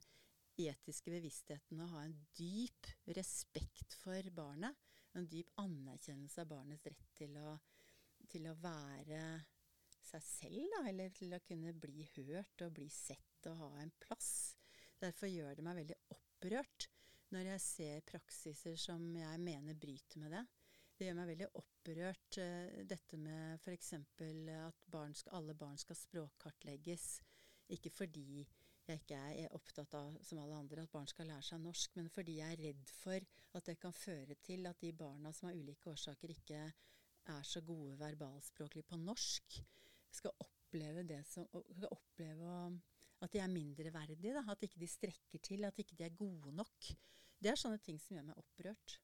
etiske 0.61 1.13
bevisstheten 1.13 1.81
å 1.83 1.91
ha 1.95 2.05
en 2.07 2.17
dyp 2.37 2.91
respekt 3.17 3.97
for 4.03 4.29
barnet. 4.37 4.77
En 5.17 5.29
dyp 5.29 5.51
anerkjennelse 5.61 6.45
av 6.45 6.51
barnets 6.53 6.87
rett 6.89 7.11
til 7.19 7.37
å, 7.41 7.57
til 8.33 8.49
å 8.49 8.57
være 8.61 9.23
seg 10.03 10.25
selv, 10.25 10.65
da, 10.73 10.83
eller 10.89 11.13
til 11.15 11.35
å 11.37 11.43
kunne 11.47 11.75
bli 11.77 12.07
hørt 12.17 12.65
og 12.65 12.75
bli 12.77 12.89
sett 12.93 13.49
og 13.51 13.61
ha 13.61 13.71
en 13.83 13.93
plass. 14.03 14.33
Derfor 15.03 15.31
gjør 15.31 15.59
det 15.59 15.67
meg 15.67 15.79
veldig 15.83 15.99
opprørt 16.15 16.89
når 17.33 17.55
jeg 17.55 17.65
ser 17.65 18.05
praksiser 18.09 18.77
som 18.81 19.05
jeg 19.17 19.41
mener 19.41 19.79
bryter 19.79 20.21
med 20.21 20.35
det. 20.37 20.43
Det 20.97 21.09
gjør 21.09 21.17
meg 21.19 21.31
veldig 21.33 21.49
opprørt 21.59 22.39
uh, 22.39 22.83
dette 22.87 23.19
med 23.19 23.63
f.eks. 23.63 23.95
at 23.97 24.83
barn 24.93 25.15
skal, 25.17 25.39
alle 25.39 25.57
barn 25.59 25.81
skal 25.81 25.99
språkkartlegges. 25.99 27.07
Ikke 27.73 27.91
fordi 27.95 28.45
jeg 28.89 29.01
ikke 29.03 29.19
er 29.45 29.55
opptatt 29.55 29.95
av, 29.95 30.17
som 30.27 30.41
alle 30.43 30.59
andre, 30.59 30.83
at 30.83 30.93
barn 30.93 31.07
skal 31.11 31.29
lære 31.31 31.45
seg 31.47 31.61
norsk, 31.63 31.95
men 31.99 32.09
fordi 32.11 32.39
jeg 32.41 32.57
er 32.57 32.65
redd 32.67 32.95
for 32.99 33.29
at 33.59 33.69
det 33.69 33.77
kan 33.81 33.95
føre 33.95 34.37
til 34.43 34.67
at 34.67 34.81
de 34.83 34.91
barna 34.97 35.33
som 35.37 35.51
av 35.51 35.59
ulike 35.59 35.93
årsaker 35.93 36.33
ikke 36.35 36.63
er 37.33 37.47
så 37.47 37.63
gode 37.63 37.95
verbalspråklig 38.01 38.83
på 38.89 38.99
norsk, 38.99 39.61
skal 40.13 40.35
oppleve 40.43 41.21
som 41.29 41.47
skal 41.47 41.93
oppleve 41.93 42.57
at 43.23 43.33
de 43.33 43.39
er 43.39 43.51
mindreverdige. 43.53 44.35
Da. 44.35 44.43
At 44.51 44.65
ikke 44.67 44.81
de 44.83 44.89
strekker 44.91 45.39
til, 45.39 45.65
at 45.65 45.79
ikke 45.79 45.97
de 45.99 46.05
er 46.09 46.19
gode 46.19 46.53
nok. 46.57 46.91
Det 47.39 47.53
er 47.53 47.59
sånne 47.59 47.81
ting 47.83 48.01
som 48.01 48.17
gjør 48.17 48.29
meg 48.31 48.41
opprørt. 48.41 48.99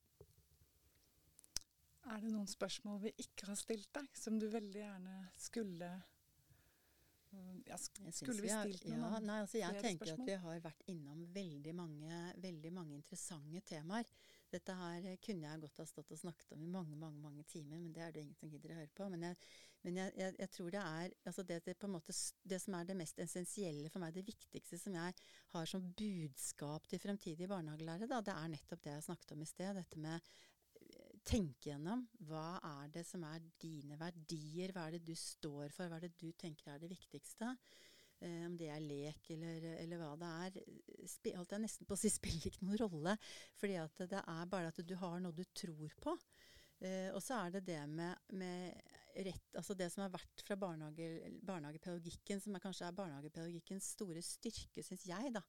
Er 2.08 2.22
det 2.22 2.32
noen 2.32 2.48
spørsmål 2.48 3.02
vi 3.02 3.12
ikke 3.20 3.50
har 3.50 3.58
stilt 3.60 3.90
deg, 3.94 4.08
som 4.16 4.38
du 4.40 4.48
veldig 4.50 4.80
gjerne 4.80 5.18
skulle 5.38 5.90
ja, 5.92 6.17
sk 7.76 8.00
Skulle 8.12 8.42
vi 8.42 8.50
stilt 8.50 8.86
noen 8.88 9.02
ja, 9.04 9.20
nei, 9.20 9.38
altså 9.44 9.60
Jeg 9.60 9.82
tenker 9.82 10.08
spørsmål? 10.08 10.24
at 10.24 10.30
vi 10.30 10.36
har 10.44 10.60
vært 10.64 10.84
innom 10.92 11.22
veldig 11.34 11.74
mange, 11.76 12.18
veldig 12.42 12.72
mange 12.72 12.96
interessante 12.96 13.62
temaer. 13.68 14.10
Dette 14.48 14.76
her 14.78 15.08
kunne 15.20 15.50
jeg 15.50 15.62
godt 15.64 15.82
ha 15.82 15.86
stått 15.90 16.12
og 16.14 16.20
snakket 16.22 16.54
om 16.56 16.62
i 16.64 16.70
mange 16.72 16.96
mange, 16.96 17.20
mange 17.20 17.44
timer, 17.50 17.82
men 17.82 17.92
det 17.92 18.04
er 18.04 18.14
det 18.14 18.24
ingen 18.24 18.38
som 18.38 18.52
gidder 18.52 18.72
å 18.72 18.78
høre 18.80 18.94
på. 18.96 19.08
Men 19.12 19.26
jeg, 19.28 19.40
men 19.84 20.00
jeg, 20.00 20.14
jeg, 20.22 20.36
jeg 20.40 20.52
tror 20.56 20.70
det 20.72 20.84
er 20.84 21.16
altså 21.28 21.44
det, 21.50 21.58
det, 21.68 21.76
måte, 21.92 22.16
det, 22.52 22.60
som 22.64 22.78
er 22.78 22.88
det 22.88 22.96
mest 22.98 23.20
essensielle 23.22 23.92
for 23.92 24.04
meg, 24.04 24.16
det 24.16 24.24
viktigste 24.28 24.80
som 24.80 24.96
jeg 24.96 25.18
har 25.54 25.68
som 25.68 25.92
budskap 26.00 26.88
til 26.88 27.02
fremtidige 27.02 27.50
barnehagelærere, 27.50 28.08
da, 28.08 28.22
det 28.24 28.38
er 28.38 28.54
nettopp 28.56 28.86
det 28.86 28.96
jeg 28.96 29.08
snakket 29.10 29.36
om 29.36 29.44
i 29.44 29.50
sted. 29.52 29.82
Dette 29.82 30.00
med 30.00 30.32
tenke 31.28 31.70
gjennom 31.70 32.06
hva 32.28 32.58
er 32.64 32.88
det 32.94 33.04
som 33.06 33.24
er 33.28 33.44
dine 33.60 33.98
verdier, 34.00 34.72
hva 34.72 34.86
er 34.88 34.96
det 34.96 35.04
du 35.08 35.14
står 35.18 35.74
for, 35.74 35.88
hva 35.88 35.98
er 35.98 36.08
det 36.08 36.16
du 36.20 36.30
tenker 36.38 36.72
er 36.72 36.82
det 36.82 36.90
viktigste. 36.92 37.52
Eh, 38.18 38.44
om 38.48 38.56
det 38.58 38.70
er 38.72 38.82
lek 38.82 39.30
eller, 39.34 39.66
eller 39.78 40.00
hva 40.00 40.12
det 40.18 40.28
er. 40.44 40.60
Alt 41.38 41.54
jeg 41.54 41.62
nesten 41.62 41.88
på 41.88 41.94
å 41.94 42.00
si 42.00 42.10
spiller 42.18 42.50
ikke 42.50 42.66
noen 42.66 42.82
rolle. 42.82 43.16
fordi 43.60 43.78
at 43.80 44.06
det 44.10 44.22
er 44.24 44.50
bare 44.50 44.72
at 44.72 44.82
du 44.82 44.94
har 44.98 45.18
noe 45.22 45.36
du 45.36 45.44
tror 45.54 45.94
på. 46.02 46.16
Eh, 46.78 47.10
og 47.12 47.20
så 47.22 47.40
er 47.42 47.56
det 47.56 47.64
det 47.66 47.80
med, 47.90 48.30
med, 48.38 48.90
rett 49.26 49.56
Altså 49.58 49.74
det 49.74 49.88
som 49.90 50.04
har 50.04 50.12
vært 50.14 50.44
fra 50.46 50.54
barnehage, 50.58 51.32
barnehagepedagogikken, 51.42 52.42
som 52.42 52.54
er, 52.54 52.62
kanskje 52.62 52.86
er 52.86 52.98
barnehagepedagogikkens 52.98 53.92
store 53.96 54.22
styrke, 54.22 54.84
syns 54.86 55.06
jeg, 55.08 55.32
da. 55.34 55.42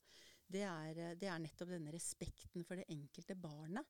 Det 0.49 0.63
er, 0.65 1.03
det 1.21 1.29
er 1.29 1.41
nettopp 1.41 1.69
denne 1.69 1.93
respekten 1.93 2.65
for 2.65 2.79
det 2.79 2.89
enkelte 2.89 3.37
barnet. 3.37 3.85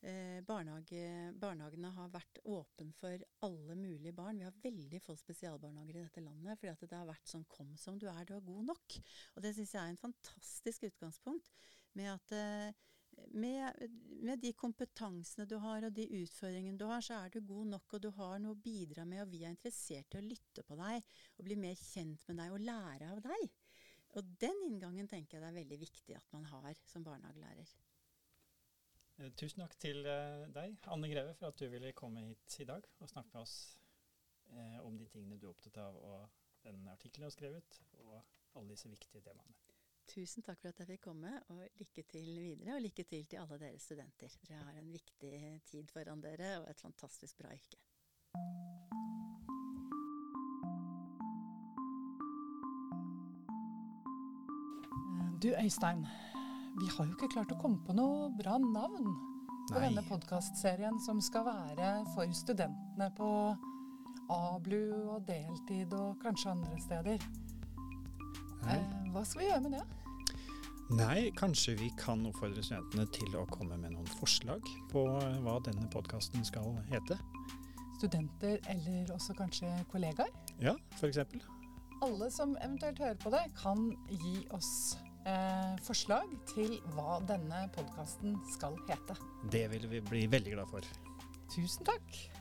Eh, 0.00 0.40
barnehage, 0.48 1.32
barnehagene 1.36 1.90
har 1.92 2.06
vært 2.08 2.38
åpen 2.48 2.88
for 2.96 3.20
alle 3.44 3.74
mulige 3.76 4.14
barn. 4.16 4.38
Vi 4.40 4.46
har 4.46 4.62
veldig 4.62 5.00
få 5.04 5.12
spesialbarnehager 5.20 5.98
i 5.98 6.04
dette 6.06 6.22
landet 6.24 6.56
fordi 6.56 6.88
det 6.88 6.96
har 6.96 7.10
vært 7.10 7.28
sånn 7.28 7.44
'kom 7.44 7.74
som 7.76 7.98
du 7.98 8.06
er, 8.08 8.24
du 8.24 8.32
er 8.34 8.40
god 8.40 8.64
nok'. 8.70 8.96
Og 9.36 9.42
det 9.42 9.54
syns 9.54 9.74
jeg 9.74 9.82
er 9.82 9.90
en 9.90 10.04
fantastisk 10.06 10.88
utgangspunkt. 10.88 11.50
Med 11.92 12.08
at 12.14 12.32
eh, 12.32 12.72
med, 13.28 13.90
med, 14.22 14.40
de 14.40 14.52
kompetansene 14.56 15.46
du 15.46 15.58
har 15.58 15.84
og 15.84 15.92
de 15.92 16.08
utfordringene 16.22 16.78
du 16.78 16.86
har, 16.86 17.02
så 17.04 17.20
er 17.20 17.28
du 17.28 17.40
god 17.40 17.66
nok, 17.66 17.94
og 17.94 18.00
du 18.00 18.10
har 18.10 18.38
noe 18.38 18.56
å 18.56 18.62
bidra 18.62 19.04
med, 19.04 19.20
og 19.22 19.28
vi 19.34 19.44
er 19.44 19.52
interessert 19.52 20.14
i 20.14 20.18
å 20.18 20.24
lytte 20.24 20.64
på 20.64 20.78
deg 20.80 21.04
og 21.36 21.44
bli 21.44 21.56
mer 21.56 21.76
kjent 21.76 22.24
med 22.28 22.40
deg 22.40 22.54
og 22.54 22.64
lære 22.64 23.12
av 23.12 23.20
deg. 23.20 23.50
Og 24.16 24.34
den 24.40 24.64
inngangen 24.66 25.06
tenker 25.10 25.36
jeg 25.36 25.44
det 25.44 25.52
er 25.52 25.60
veldig 25.60 25.80
viktig 25.84 26.16
at 26.16 26.32
man 26.32 26.48
har 26.50 26.72
som 26.88 27.04
barnehagelærer. 27.04 27.68
Eh, 29.20 29.28
tusen 29.36 29.60
takk 29.60 29.74
til 29.80 30.06
eh, 30.08 30.46
deg, 30.54 30.78
Anne 30.88 31.08
Greve, 31.10 31.34
for 31.36 31.52
at 31.52 31.60
du 31.60 31.66
ville 31.68 31.92
komme 31.96 32.22
hit 32.24 32.60
i 32.62 32.68
dag 32.68 32.86
og 33.00 33.08
snakke 33.10 33.34
med 33.34 33.42
oss 33.42 33.56
eh, 34.48 34.78
om 34.80 34.96
de 34.96 35.08
tingene 35.12 35.36
du 35.36 35.44
er 35.48 35.52
opptatt 35.52 35.76
av, 35.82 35.98
og 36.00 36.62
den 36.64 36.86
artikkelen 36.88 37.26
du 37.26 37.28
har 37.28 37.34
skrevet, 37.34 37.80
og 38.00 38.16
alle 38.56 38.72
disse 38.72 38.88
viktige 38.88 39.20
temaene. 39.26 39.56
Tusen 40.10 40.42
takk 40.42 40.58
for 40.62 40.72
at 40.72 40.80
jeg 40.80 40.88
fikk 40.94 41.04
komme, 41.04 41.34
og 41.52 41.60
lykke 41.78 42.06
til 42.10 42.30
videre. 42.40 42.78
Og 42.78 42.82
lykke 42.82 43.04
til 43.12 43.28
til 43.30 43.42
alle 43.42 43.60
dere 43.60 43.78
studenter. 43.78 44.40
Dere 44.48 44.64
har 44.64 44.80
en 44.80 44.90
viktig 44.90 45.34
tid 45.70 45.92
foran 45.92 46.24
dere 46.24 46.56
og 46.62 46.66
et 46.72 46.82
fantastisk 46.82 47.38
bra 47.38 47.52
yrke. 47.54 47.78
Du 55.40 55.54
Øystein, 55.56 56.02
vi 56.78 56.88
har 56.88 57.06
jo 57.06 57.16
ikke 57.16 57.32
klart 57.34 57.52
å 57.54 57.58
komme 57.60 57.80
på 57.86 57.94
noe 57.96 58.30
bra 58.38 58.56
navn 58.62 59.10
på 59.70 59.76
Nei. 59.76 59.88
denne 59.88 60.02
podkastserien 60.06 60.98
som 61.02 61.20
skal 61.22 61.46
være 61.46 61.90
for 62.14 62.30
studentene 62.34 63.10
på 63.16 63.30
ABLU 64.30 64.82
og 65.16 65.24
deltid 65.26 65.94
og 65.98 66.20
kanskje 66.22 66.52
andre 66.54 66.78
steder. 66.82 67.24
Eh, 68.70 68.86
hva 69.10 69.24
skal 69.26 69.42
vi 69.42 69.48
gjøre 69.48 69.64
med 69.66 69.76
det? 69.78 69.84
Nei, 70.90 71.30
kanskje 71.38 71.76
vi 71.78 71.90
kan 71.98 72.24
oppfordre 72.26 72.62
studentene 72.66 73.06
til 73.14 73.36
å 73.38 73.44
komme 73.50 73.78
med 73.78 73.94
noen 73.94 74.08
forslag 74.18 74.66
på 74.90 75.04
hva 75.44 75.58
denne 75.66 75.86
podkasten 75.92 76.42
skal 76.46 76.74
hete. 76.90 77.18
Studenter 78.00 78.58
eller 78.72 79.12
også 79.14 79.36
kanskje 79.38 79.70
kollegaer? 79.92 80.32
Ja, 80.62 80.74
f.eks. 80.98 81.20
Alle 82.02 82.30
som 82.32 82.56
eventuelt 82.58 82.98
hører 82.98 83.18
på 83.22 83.30
det, 83.34 83.44
kan 83.60 83.90
gi 84.08 84.40
oss 84.56 84.96
eh, 85.28 85.72
forslag 85.86 86.32
til 86.50 86.76
hva 86.94 87.18
denne 87.28 87.64
podkasten 87.74 88.38
skal 88.54 88.78
hete. 88.88 89.16
Det 89.52 89.66
vil 89.74 89.88
vi 89.90 90.04
bli 90.04 90.26
veldig 90.32 90.54
glad 90.56 90.70
for. 90.72 90.92
Tusen 91.50 91.88
takk. 91.88 92.39